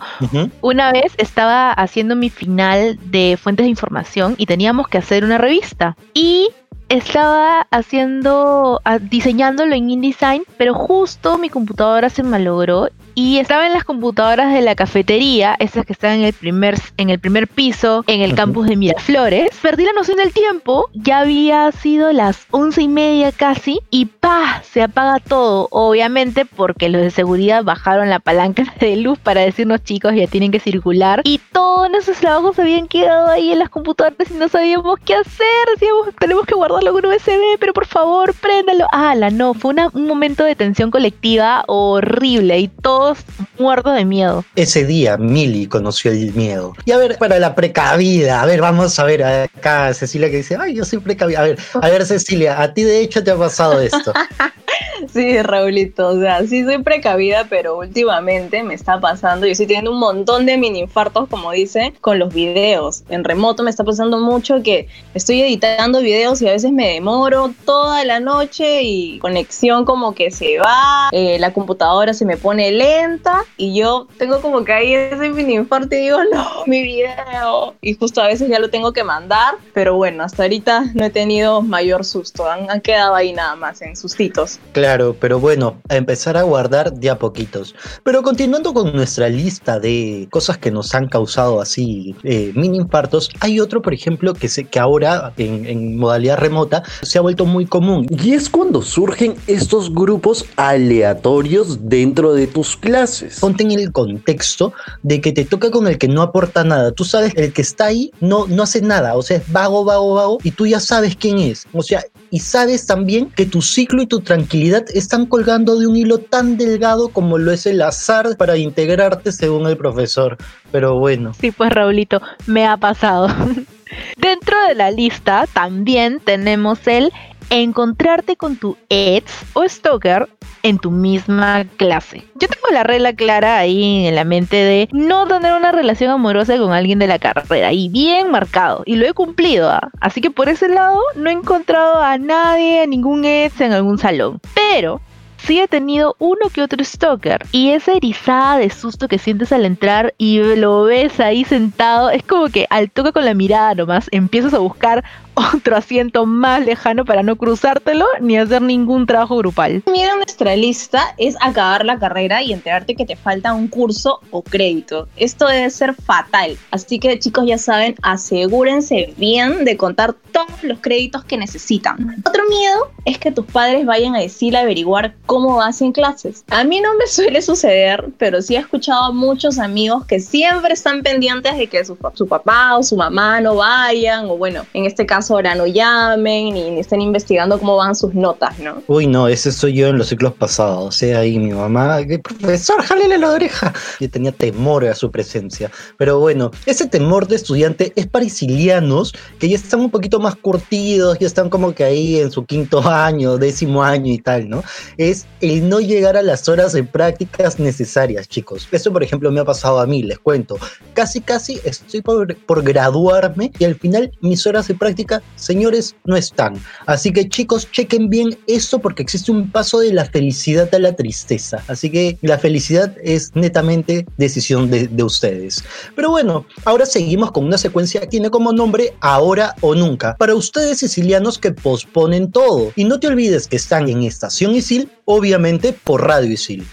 Una 0.61 0.93
vez 0.93 1.13
estaba 1.19 1.73
haciendo 1.73 2.17
mi 2.17 2.31
final 2.31 2.99
de 3.05 3.39
fuentes 3.41 3.65
de 3.65 3.71
información 3.71 4.35
y 4.39 4.47
teníamos 4.47 4.89
que 4.89 4.99
hacer 4.99 5.25
una 5.25 5.39
revista. 5.39 5.97
Y 6.15 6.49
estaba 6.91 7.67
haciendo, 7.71 8.81
ah, 8.85 8.99
diseñándolo 8.99 9.75
en 9.75 9.91
InDesign, 9.91 10.43
pero 10.59 10.75
justo 10.75 11.39
mi 11.39 11.49
computadora 11.49 12.11
se 12.11 12.25
malogró 12.25 12.89
y 13.21 13.39
estaba 13.39 13.67
en 13.67 13.75
las 13.75 13.85
computadoras 13.85 14.53
de 14.55 14.63
la 14.63 14.75
cafetería, 14.75 15.55
esas 15.59 15.85
que 15.85 15.93
están 15.93 16.13
en 16.21 16.25
el 16.25 16.33
primer, 16.33 16.77
en 16.97 17.11
el 17.11 17.19
primer 17.21 17.49
piso, 17.49 18.03
en 18.07 18.23
el 18.23 18.35
campus 18.35 18.67
de 18.67 18.77
Miraflores. 18.77 19.51
Perdí 19.61 19.85
la 19.85 19.93
noción 19.93 20.17
del 20.17 20.33
tiempo, 20.33 20.89
ya 20.95 21.19
había 21.21 21.71
sido 21.73 22.13
las 22.13 22.47
once 22.51 22.81
y 22.81 22.89
media 22.89 23.31
casi, 23.31 23.81
y 23.91 24.07
¡pa! 24.07 24.63
se 24.65 24.81
apaga 24.83 25.19
todo, 25.19 25.69
obviamente 25.71 26.47
porque 26.47 26.89
los 26.89 27.03
de 27.03 27.11
seguridad 27.11 27.63
bajaron 27.63 28.09
la 28.09 28.21
palanca 28.21 28.65
de 28.81 28.97
luz 28.97 29.19
para 29.19 29.43
decirnos 29.43 29.85
chicos 29.85 30.15
ya 30.15 30.27
tienen 30.27 30.51
que 30.51 30.61
circular, 30.61 31.21
y 31.25 31.41
todos 31.53 31.91
nuestros 31.91 32.17
trabajos 32.19 32.59
habían 32.59 32.89
quedado 32.89 33.29
ahí 33.29 33.53
en 33.53 33.59
las 33.59 33.69
computadoras 33.69 34.31
y 34.31 34.35
no 34.35 34.49
sabíamos 34.49 34.99
qué 35.05 35.15
hacer, 35.15 35.47
decíamos 35.75 36.09
tenemos 36.19 36.47
que 36.47 36.55
guardarlo 36.55 36.93
con 36.93 37.05
USB, 37.05 37.59
pero 37.59 37.75
por 37.75 37.85
favor 37.87 38.33
préndalo. 38.35 38.87
Ah, 38.93 39.15
la 39.15 39.29
no, 39.29 39.53
fue 39.53 39.73
una- 39.73 39.91
un 39.93 40.07
momento 40.07 40.43
de 40.45 40.57
tensión 40.57 40.91
colectiva 40.91 41.65
horrible 41.67 42.59
y 42.61 42.69
todos 42.69 43.10
muertos 43.59 43.95
de 43.95 44.05
miedo. 44.05 44.45
Ese 44.57 44.85
día 44.85 45.17
Mili 45.17 45.67
conoció 45.67 46.11
el 46.11 46.33
miedo. 46.35 46.75
Y 46.85 46.93
a 46.93 46.99
ver, 46.99 47.19
para 47.19 47.39
la 47.39 47.55
precavida, 47.55 48.43
a 48.43 48.47
ver, 48.47 48.61
vamos 48.61 48.99
a 48.99 49.05
ver 49.05 49.25
acá 49.25 49.93
Cecilia 49.95 50.31
que 50.31 50.39
dice, 50.39 50.57
ay, 50.59 50.75
yo 50.75 50.85
soy 50.85 50.99
precavida. 50.99 51.41
A 51.41 51.43
ver, 51.43 51.59
a 51.75 51.89
ver 51.89 52.07
Cecilia, 52.07 52.61
a 52.61 52.73
ti 52.75 52.83
de 52.83 53.01
hecho 53.01 53.23
te 53.23 53.31
ha 53.31 53.37
pasado 53.37 53.81
esto. 53.81 54.13
Sí, 55.13 55.43
Raulito, 55.43 56.09
o 56.09 56.21
sea, 56.21 56.47
sí 56.47 56.65
soy 56.65 56.79
precavida, 56.83 57.47
pero 57.49 57.79
últimamente 57.79 58.63
me 58.63 58.75
está 58.75 59.01
pasando, 59.01 59.47
yo 59.47 59.53
estoy 59.53 59.67
teniendo 59.67 59.93
un 59.93 59.99
montón 59.99 60.47
de 60.47 60.57
mini 60.57 60.81
infartos, 60.81 61.29
como 61.29 61.51
dice, 61.53 61.95
con 62.01 62.19
los 62.19 62.33
videos. 62.33 63.05
En 63.09 63.25
remoto 63.25 63.63
me 63.63 63.71
está 63.71 63.85
pasando 63.85 64.19
mucho 64.19 64.63
que 64.63 64.89
estoy 65.15 65.43
editando 65.43 66.01
videos 66.01 66.41
y 66.43 66.49
a 66.49 66.53
veces 66.53 66.73
me 66.73 66.89
demoro 66.95 67.53
toda 67.65 68.05
la 68.05 68.21
noche 68.21 68.83
y 68.83 69.19
conexión 69.19 69.85
como 69.85 70.15
que 70.15 70.31
se 70.31 70.59
va, 70.59 71.09
eh, 71.13 71.39
la 71.39 71.53
computadora 71.53 72.15
se 72.15 72.25
me 72.25 72.37
pone 72.37 72.71
lenta 72.71 73.45
y 73.57 73.75
yo 73.75 74.07
tengo 74.19 74.41
como 74.41 74.65
que 74.65 74.73
ahí 74.73 74.95
ese 74.95 75.29
mini 75.31 75.55
infarto 75.55 75.95
y 75.95 76.01
digo, 76.01 76.19
no, 76.33 76.65
mi 76.67 76.83
video. 76.83 77.75
Y 77.81 77.95
justo 77.95 78.21
a 78.23 78.27
veces 78.27 78.49
ya 78.49 78.59
lo 78.59 78.71
tengo 78.71 78.93
que 78.93 79.05
mandar, 79.05 79.55
pero 79.73 79.97
bueno, 79.97 80.25
hasta 80.25 80.43
ahorita 80.45 80.93
no 80.95 81.05
he 81.05 81.11
tenido 81.11 81.63
mayor 81.63 82.05
susto, 82.05 82.49
han, 82.49 82.71
han 82.71 82.81
quedado 82.81 83.15
ahí 83.15 83.33
nada 83.33 83.57
más 83.57 83.83
en 83.83 83.97
sustitos. 83.97 84.61
Claro, 84.73 85.17
pero 85.19 85.41
bueno, 85.41 85.81
a 85.89 85.97
empezar 85.97 86.37
a 86.37 86.43
guardar 86.43 86.93
de 86.93 87.11
a 87.11 87.19
poquitos. 87.19 87.75
Pero 88.05 88.23
continuando 88.23 88.73
con 88.73 88.95
nuestra 88.95 89.29
lista 89.29 89.81
de 89.81 90.29
cosas 90.31 90.59
que 90.59 90.71
nos 90.71 90.95
han 90.95 91.09
causado 91.09 91.61
así 91.61 92.15
eh, 92.23 92.53
mini 92.55 92.79
infartos, 92.79 93.31
hay 93.41 93.61
otro, 93.61 93.83
por 93.83 93.95
ejemplo, 93.95 94.33
que, 94.35 94.49
se, 94.49 94.65
que 94.65 94.79
ahora 94.79 95.33
en, 95.37 95.67
en 95.67 95.97
modalidad 95.97 96.39
remota 96.39 96.83
se 97.03 97.19
ha 97.19 97.21
vuelto 97.21 97.47
muy 97.47 97.67
común. 97.67 98.07
Y 98.11 98.33
es 98.33 98.49
cuando 98.49 98.83
surgen 98.83 99.35
estos 99.47 99.93
grupos 99.93 100.45
aleatorios 100.57 101.89
dentro 101.89 102.33
de 102.33 102.47
tus 102.47 102.77
clases. 102.77 103.41
Ponte 103.41 103.65
en 103.65 103.73
el 103.73 103.93
contexto 103.93 104.73
de 105.03 105.21
que 105.21 105.33
te 105.33 105.45
toca 105.45 105.71
con 105.71 105.89
el 105.89 105.99
que 105.99 106.09
no 106.09 106.23
aporta 106.23 106.65
nada. 106.65 106.93
Tú 106.93 107.05
sabes, 107.05 107.33
el 107.37 107.53
que 107.53 107.63
está 107.63 107.87
ahí 107.87 108.13
no, 108.21 108.47
no 108.47 108.63
hace 108.63 108.83
nada, 108.83 109.17
o 109.17 109.23
sea, 109.23 109.39
es 109.39 109.53
vago, 109.53 109.85
vago, 109.85 110.15
vago, 110.15 110.39
y 110.43 110.53
tú 110.53 110.67
ya 110.67 110.81
sabes 110.81 111.17
quién 111.17 111.39
es. 111.39 111.67
O 111.73 111.83
sea, 111.83 112.05
y 112.31 112.39
sabes 112.39 112.87
también 112.87 113.31
que 113.31 113.47
tu 113.47 113.61
ciclo 113.63 114.03
y 114.03 114.07
tu 114.07 114.21
tranquilidad 114.21 114.60
están 114.63 115.27
colgando 115.27 115.79
de 115.79 115.87
un 115.87 115.97
hilo 115.97 116.19
tan 116.19 116.57
delgado 116.57 117.09
como 117.09 117.39
lo 117.39 117.53
es 117.53 117.67
el 117.67 117.83
azar 117.83 118.37
para 118.37 118.57
integrarte 118.57 119.33
según 119.33 119.67
el 119.67 119.77
profesor. 119.77 120.37
Pero 120.71 120.99
bueno, 120.99 121.33
Sí, 121.35 121.51
pues 121.51 121.71
Raulito, 121.71 122.21
me 122.47 122.67
ha 122.67 122.77
pasado. 122.77 123.29
Dentro 124.17 124.57
de 124.69 124.75
la 124.75 124.91
lista 124.91 125.47
también 125.53 126.21
tenemos 126.25 126.87
el 126.87 127.13
encontrarte 127.51 128.37
con 128.37 128.57
tu 128.57 128.77
ex 128.89 129.45
o 129.55 129.69
stalker 129.69 130.29
en 130.63 130.79
tu 130.79 130.91
misma 130.91 131.65
clase. 131.77 132.25
Yo 132.35 132.49
tengo 132.49 132.69
la 132.73 132.83
regla 132.83 133.13
clara 133.13 133.59
ahí 133.59 134.07
en 134.07 134.15
la 134.15 134.25
mente 134.25 134.57
de 134.57 134.89
no 134.93 135.27
tener 135.27 135.55
una 135.55 135.73
relación 135.73 136.11
amorosa 136.11 136.57
con 136.59 136.73
alguien 136.73 136.99
de 136.99 137.07
la 137.07 137.19
carrera 137.19 137.73
y 137.73 137.89
bien 137.89 138.31
marcado 138.31 138.83
y 138.87 138.97
lo 138.97 139.07
he 139.07 139.13
cumplido. 139.13 139.71
¿ah? 139.71 139.91
Así 140.01 140.21
que 140.21 140.31
por 140.31 140.49
ese 140.49 140.69
lado 140.69 141.01
no 141.17 141.31
he 141.31 141.33
encontrado 141.33 142.01
a 142.03 142.19
nadie, 142.19 142.83
a 142.83 142.87
ningún 142.87 143.25
ex 143.25 143.61
en 143.61 143.73
algún 143.73 143.99
salón. 143.99 144.41
Pero 144.55 145.01
sí 145.39 145.61
he 145.61 145.69
tenido 145.69 146.17
uno 146.19 146.49
que 146.53 146.63
otro 146.63 146.85
stalker. 146.85 147.45
Y 147.53 147.71
esa 147.71 147.93
erizada 147.93 148.59
de 148.59 148.71
susto 148.71 149.09
que 149.09 149.19
sientes 149.19 149.53
al 149.53 149.65
entrar 149.65 150.15
y 150.19 150.39
lo 150.57 150.85
ves 150.85 151.19
ahí 151.21 151.45
sentado, 151.45 152.11
es 152.11 152.23
como 152.23 152.49
que 152.49 152.67
al 152.71 152.91
toque 152.91 153.13
con 153.13 153.25
la 153.25 153.35
mirada 153.35 153.75
nomás 153.75 154.09
empiezas 154.13 154.55
a 154.55 154.59
buscar 154.59 155.05
otro 155.55 155.77
asiento 155.77 156.27
más 156.27 156.65
lejano 156.65 157.05
para 157.05 157.23
no 157.23 157.37
cruzártelo 157.37 158.07
ni 158.21 158.37
hacer 158.37 158.63
ningún 158.63 159.07
trabajo 159.07 159.37
grupal. 159.37 159.83
Mira, 159.91 160.15
nuestra 160.17 160.57
lista 160.57 161.15
es 161.19 161.37
acabar 161.41 161.85
la 161.85 161.99
carrera 161.99 162.43
y 162.43 162.53
enterarte 162.53 162.95
que 162.95 163.07
te 163.07 163.17
falta 163.17 163.53
un 163.53 163.69
curso 163.69 164.21
o 164.31 164.43
crédito. 164.43 165.09
Esto 165.17 165.47
debe 165.47 165.71
ser 165.71 165.95
fatal. 165.95 166.57
Así 166.71 166.99
que 166.99 167.19
chicos 167.19 167.45
ya 167.47 167.59
saben, 167.59 167.95
asegúrense 168.03 169.15
bien 169.17 169.65
de 169.65 169.77
contar 169.77 170.15
todos 170.33 170.63
los 170.63 170.79
créditos 170.81 171.25
que 171.25 171.37
necesitan. 171.37 172.23
Otro 172.27 172.43
miedo 172.49 172.91
es 173.05 173.19
que 173.19 173.33
tus 173.33 173.47
padres 173.47 173.87
vayan 173.87 174.15
a 174.15 174.21
decir 174.21 174.57
a 174.57 174.61
averiguar 174.61 175.15
cómo 175.27 175.57
vas 175.57 175.81
en 175.81 175.93
clases. 175.93 176.45
A 176.51 176.65
mí 176.65 176.81
no 176.81 176.95
me 176.97 177.07
suele 177.07 177.43
suceder, 177.43 178.11
pero 178.19 178.43
sí 178.43 178.57
he 178.57 178.59
escuchado 178.59 179.05
a 179.05 179.13
muchos 179.13 179.59
amigos 179.59 180.05
que 180.07 180.21
siempre 180.21 180.75
están 180.75 181.03
pendientes 181.03 181.57
de 181.57 181.67
que 181.67 181.85
su, 181.85 181.97
su 182.15 182.27
papá 182.27 182.77
o 182.77 182.83
su 182.83 182.97
mamá 182.97 183.41
no 183.41 183.57
vayan, 183.57 184.27
o 184.27 184.37
bueno, 184.37 184.67
en 184.75 184.87
este 184.87 185.07
caso 185.07 185.30
ahora 185.31 185.55
no 185.55 185.67
llamen 185.67 186.55
ni, 186.55 186.71
ni 186.71 186.81
estén 186.81 187.01
investigando 187.01 187.59
cómo 187.59 187.77
van 187.77 187.95
sus 187.95 188.15
notas, 188.15 188.59
¿no? 188.59 188.83
uy 188.87 189.07
no, 189.07 189.29
ese 189.29 189.53
soy 189.53 189.75
yo 189.75 189.89
en 189.89 189.99
los 189.99 190.09
ciclos 190.09 190.33
pasados. 190.35 190.85
O 190.89 190.93
sea, 190.93 191.21
ahí 191.21 191.39
mi 191.39 191.53
mamá, 191.53 192.05
"¿Qué, 192.07 192.19
profesor, 192.19 192.83
jálele 192.83 193.19
la 193.19 193.31
oreja. 193.31 193.73
Yo 194.01 194.11
tenía 194.11 194.33
temor 194.33 194.85
a 194.87 194.95
su 194.95 195.11
presencia. 195.11 195.71
Pero 195.97 196.19
bueno, 196.19 196.51
ese 196.67 196.87
temor 196.87 197.27
de 197.27 197.37
estudiante 197.37 197.93
es 197.97 198.07
para 198.07 198.25
isilianos 198.25 199.13
que 199.39 199.49
ya 199.49 199.57
están 199.57 199.81
un 199.81 199.91
poquito 199.91 200.21
más 200.21 200.37
curtidos, 200.37 201.19
ya 201.19 201.27
están 201.27 201.51
como 201.51 201.75
que 201.75 201.85
ahí 201.85 202.19
en 202.21 202.31
su 202.31 202.45
quinto 202.45 202.81
año, 202.89 203.37
décimo 203.39 203.83
año 203.83 204.13
y 204.13 204.19
tal, 204.19 204.49
¿no? 204.49 204.63
Es 204.97 205.27
el 205.41 205.69
no 205.69 205.81
llegar 205.81 206.17
a 206.17 206.23
las 206.23 206.49
horas 206.49 206.73
de 206.73 206.85
prácticas 206.85 207.59
necesarias, 207.59 208.29
chicos. 208.29 208.69
Esto, 208.73 208.93
por 208.93 209.03
ejemplo, 209.03 209.31
me 209.31 209.41
ha 209.41 209.45
pasado 209.45 209.81
a 209.81 209.87
mí, 209.87 210.03
les 210.03 210.19
cuento. 210.19 210.57
casi 210.95 211.21
casi 211.21 211.61
estoy 211.65 212.03
por, 212.03 212.37
por 212.47 212.63
graduarme 212.63 213.53
y 213.59 213.65
al 213.65 213.75
final 213.75 214.13
mis 214.21 214.47
horas 214.47 214.69
de 214.69 214.75
práctica, 214.75 215.20
señores, 215.37 215.95
no 216.05 216.17
están. 216.17 216.55
Así 216.87 217.13
que 217.13 217.29
chicos, 217.29 217.71
chequen 217.71 218.09
bien 218.09 218.39
esto 218.47 218.79
porque 218.79 219.03
existe 219.03 219.33
un 219.33 219.51
paso 219.51 219.81
de 219.81 219.93
la 219.93 220.05
felicidad 220.05 220.73
a 220.75 220.79
la 220.79 220.95
tristeza. 220.95 221.63
Así 221.69 221.91
que 221.91 222.19
la 222.23 222.39
felicidad 222.39 222.95
es 223.03 223.35
netamente 223.35 224.07
decisión 224.17 224.71
de, 224.71 224.89
de 224.89 225.03
ustedes. 225.03 225.65
Pero 225.95 226.11
bueno, 226.11 226.47
ahora 226.65 226.87
seguimos 226.87 227.33
con 227.33 227.45
una 227.45 227.59
secuencia 227.59 228.01
que 228.01 228.07
tiene 228.07 228.31
como 228.31 228.53
nombre 228.53 228.95
Ahora 229.01 229.55
o 229.61 229.75
Nunca. 229.75 230.17
Para 230.17 230.35
ustedes 230.35 230.79
sicilianos 230.79 231.39
que 231.39 231.53
posponen 231.53 232.31
todo. 232.31 232.73
Y 232.77 232.85
no 232.85 233.01
te 233.01 233.07
olvides 233.07 233.47
que 233.47 233.57
están 233.57 233.89
en 233.89 234.03
Estación 234.03 234.55
Isil, 234.55 234.91
obviamente 235.05 235.73
por 235.73 236.07
Radio 236.07 236.33
Isil. 236.33 236.67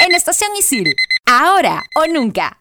En 0.00 0.14
Estación 0.14 0.50
Isil, 0.56 0.94
ahora 1.26 1.84
o 1.96 2.06
nunca. 2.06 2.58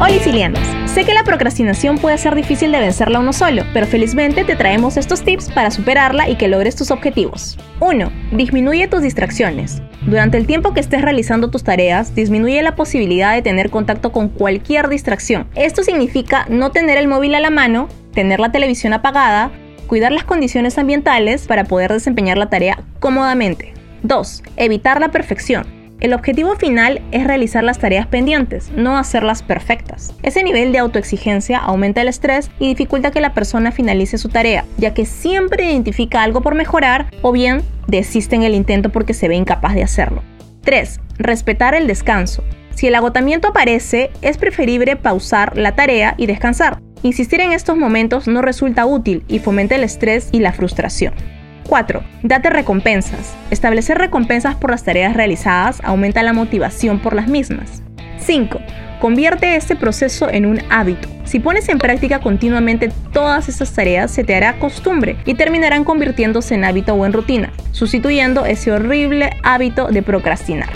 Hola 0.00 0.14
Isilianos. 0.14 0.62
Sé 0.86 1.04
que 1.04 1.12
la 1.12 1.24
procrastinación 1.24 1.98
puede 1.98 2.18
ser 2.18 2.36
difícil 2.36 2.70
de 2.70 2.78
vencerla 2.78 3.18
uno 3.18 3.32
solo, 3.32 3.64
pero 3.74 3.84
felizmente 3.84 4.44
te 4.44 4.54
traemos 4.54 4.96
estos 4.96 5.24
tips 5.24 5.50
para 5.50 5.72
superarla 5.72 6.28
y 6.28 6.36
que 6.36 6.46
logres 6.46 6.76
tus 6.76 6.92
objetivos. 6.92 7.58
1. 7.80 8.12
Disminuye 8.30 8.86
tus 8.86 9.02
distracciones. 9.02 9.82
Durante 10.06 10.38
el 10.38 10.46
tiempo 10.46 10.72
que 10.72 10.78
estés 10.78 11.02
realizando 11.02 11.50
tus 11.50 11.64
tareas, 11.64 12.14
disminuye 12.14 12.62
la 12.62 12.76
posibilidad 12.76 13.34
de 13.34 13.42
tener 13.42 13.70
contacto 13.70 14.12
con 14.12 14.28
cualquier 14.28 14.88
distracción. 14.88 15.48
Esto 15.56 15.82
significa 15.82 16.46
no 16.48 16.70
tener 16.70 16.96
el 16.96 17.08
móvil 17.08 17.34
a 17.34 17.40
la 17.40 17.50
mano, 17.50 17.88
tener 18.14 18.38
la 18.38 18.52
televisión 18.52 18.92
apagada, 18.92 19.50
cuidar 19.88 20.12
las 20.12 20.22
condiciones 20.22 20.78
ambientales 20.78 21.48
para 21.48 21.64
poder 21.64 21.92
desempeñar 21.92 22.38
la 22.38 22.50
tarea 22.50 22.84
cómodamente. 23.00 23.74
2. 24.04 24.44
Evitar 24.58 25.00
la 25.00 25.10
perfección. 25.10 25.77
El 26.00 26.14
objetivo 26.14 26.54
final 26.54 27.02
es 27.10 27.26
realizar 27.26 27.64
las 27.64 27.80
tareas 27.80 28.06
pendientes, 28.06 28.70
no 28.70 28.96
hacerlas 28.96 29.42
perfectas. 29.42 30.14
Ese 30.22 30.44
nivel 30.44 30.70
de 30.70 30.78
autoexigencia 30.78 31.58
aumenta 31.58 32.02
el 32.02 32.08
estrés 32.08 32.52
y 32.60 32.68
dificulta 32.68 33.10
que 33.10 33.20
la 33.20 33.34
persona 33.34 33.72
finalice 33.72 34.16
su 34.16 34.28
tarea, 34.28 34.64
ya 34.76 34.94
que 34.94 35.04
siempre 35.04 35.72
identifica 35.72 36.22
algo 36.22 36.40
por 36.40 36.54
mejorar 36.54 37.10
o 37.22 37.32
bien 37.32 37.62
desiste 37.88 38.36
en 38.36 38.44
el 38.44 38.54
intento 38.54 38.90
porque 38.90 39.12
se 39.12 39.26
ve 39.26 39.34
incapaz 39.34 39.74
de 39.74 39.82
hacerlo. 39.82 40.22
3. 40.62 41.00
Respetar 41.18 41.74
el 41.74 41.88
descanso. 41.88 42.44
Si 42.76 42.86
el 42.86 42.94
agotamiento 42.94 43.48
aparece, 43.48 44.10
es 44.22 44.38
preferible 44.38 44.94
pausar 44.94 45.58
la 45.58 45.74
tarea 45.74 46.14
y 46.16 46.26
descansar. 46.26 46.78
Insistir 47.02 47.40
en 47.40 47.52
estos 47.52 47.76
momentos 47.76 48.28
no 48.28 48.40
resulta 48.40 48.86
útil 48.86 49.24
y 49.26 49.40
fomenta 49.40 49.74
el 49.74 49.82
estrés 49.82 50.28
y 50.30 50.38
la 50.38 50.52
frustración. 50.52 51.14
4. 51.68 52.02
Date 52.22 52.50
recompensas. 52.50 53.36
Establecer 53.50 53.98
recompensas 53.98 54.56
por 54.56 54.70
las 54.70 54.82
tareas 54.82 55.14
realizadas 55.14 55.80
aumenta 55.84 56.22
la 56.22 56.32
motivación 56.32 56.98
por 56.98 57.14
las 57.14 57.28
mismas. 57.28 57.82
5. 58.18 58.58
Convierte 59.00 59.54
este 59.54 59.76
proceso 59.76 60.28
en 60.28 60.44
un 60.44 60.60
hábito. 60.70 61.08
Si 61.24 61.38
pones 61.38 61.68
en 61.68 61.78
práctica 61.78 62.18
continuamente 62.18 62.90
todas 63.12 63.48
estas 63.48 63.72
tareas, 63.72 64.10
se 64.10 64.24
te 64.24 64.34
hará 64.34 64.58
costumbre 64.58 65.16
y 65.24 65.34
terminarán 65.34 65.84
convirtiéndose 65.84 66.54
en 66.54 66.64
hábito 66.64 66.94
o 66.94 67.06
en 67.06 67.12
rutina, 67.12 67.52
sustituyendo 67.70 68.44
ese 68.44 68.72
horrible 68.72 69.30
hábito 69.44 69.86
de 69.88 70.02
procrastinar. 70.02 70.70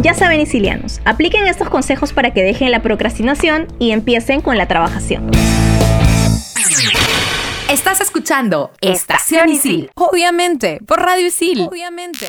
Ya 0.00 0.14
saben, 0.14 0.40
isilianos, 0.40 1.00
apliquen 1.04 1.46
estos 1.46 1.68
consejos 1.68 2.12
para 2.12 2.32
que 2.32 2.42
dejen 2.42 2.70
la 2.70 2.82
procrastinación 2.82 3.66
y 3.78 3.90
empiecen 3.90 4.40
con 4.40 4.56
la 4.56 4.66
trabajación. 4.66 5.30
Estás 7.68 8.00
escuchando 8.00 8.70
Estación 8.80 9.50
Isil. 9.50 9.90
Obviamente, 9.94 10.80
por 10.86 11.02
Radio 11.02 11.26
Isil. 11.26 11.68
Obviamente. 11.68 12.26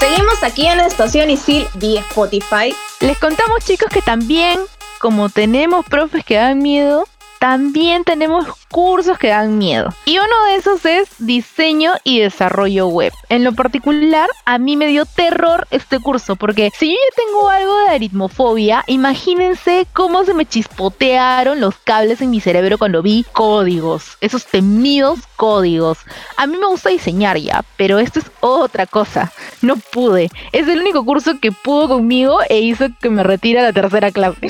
Seguimos 0.00 0.42
aquí 0.42 0.66
en 0.66 0.80
estación 0.80 1.30
Isil 1.30 1.68
vía 1.74 2.00
Spotify. 2.00 2.74
Les 2.98 3.16
contamos 3.20 3.64
chicos 3.64 3.88
que 3.92 4.02
también, 4.02 4.58
como 4.98 5.28
tenemos 5.28 5.86
profes 5.86 6.24
que 6.24 6.34
dan 6.34 6.58
miedo, 6.58 7.06
también 7.38 8.02
tenemos 8.02 8.48
cursos 8.76 9.18
que 9.18 9.28
dan 9.28 9.56
miedo. 9.56 9.88
Y 10.04 10.18
uno 10.18 10.44
de 10.48 10.56
esos 10.56 10.84
es 10.84 11.08
diseño 11.16 11.94
y 12.04 12.20
desarrollo 12.20 12.88
web. 12.88 13.10
En 13.30 13.42
lo 13.42 13.54
particular, 13.54 14.28
a 14.44 14.58
mí 14.58 14.76
me 14.76 14.86
dio 14.86 15.06
terror 15.06 15.66
este 15.70 15.98
curso 15.98 16.36
porque 16.36 16.70
si 16.78 16.90
yo 16.90 16.94
ya 16.94 17.24
tengo 17.24 17.48
algo 17.48 17.74
de 17.74 17.94
aritmofobia, 17.94 18.84
imagínense 18.86 19.86
cómo 19.94 20.24
se 20.24 20.34
me 20.34 20.44
chispotearon 20.44 21.58
los 21.58 21.74
cables 21.78 22.20
en 22.20 22.28
mi 22.28 22.38
cerebro 22.38 22.76
cuando 22.76 23.00
vi 23.00 23.24
códigos, 23.32 24.18
esos 24.20 24.44
temidos 24.44 25.20
códigos. 25.36 25.96
A 26.36 26.46
mí 26.46 26.58
me 26.58 26.66
gusta 26.66 26.90
diseñar 26.90 27.38
ya, 27.38 27.64
pero 27.78 27.98
esto 27.98 28.18
es 28.18 28.26
otra 28.40 28.84
cosa. 28.84 29.32
No 29.62 29.76
pude. 29.76 30.28
Es 30.52 30.68
el 30.68 30.80
único 30.80 31.02
curso 31.06 31.40
que 31.40 31.50
pudo 31.50 31.88
conmigo 31.88 32.40
e 32.50 32.60
hizo 32.60 32.88
que 33.00 33.08
me 33.08 33.22
retire 33.22 33.60
a 33.60 33.62
la 33.62 33.72
tercera 33.72 34.10
clase. 34.10 34.48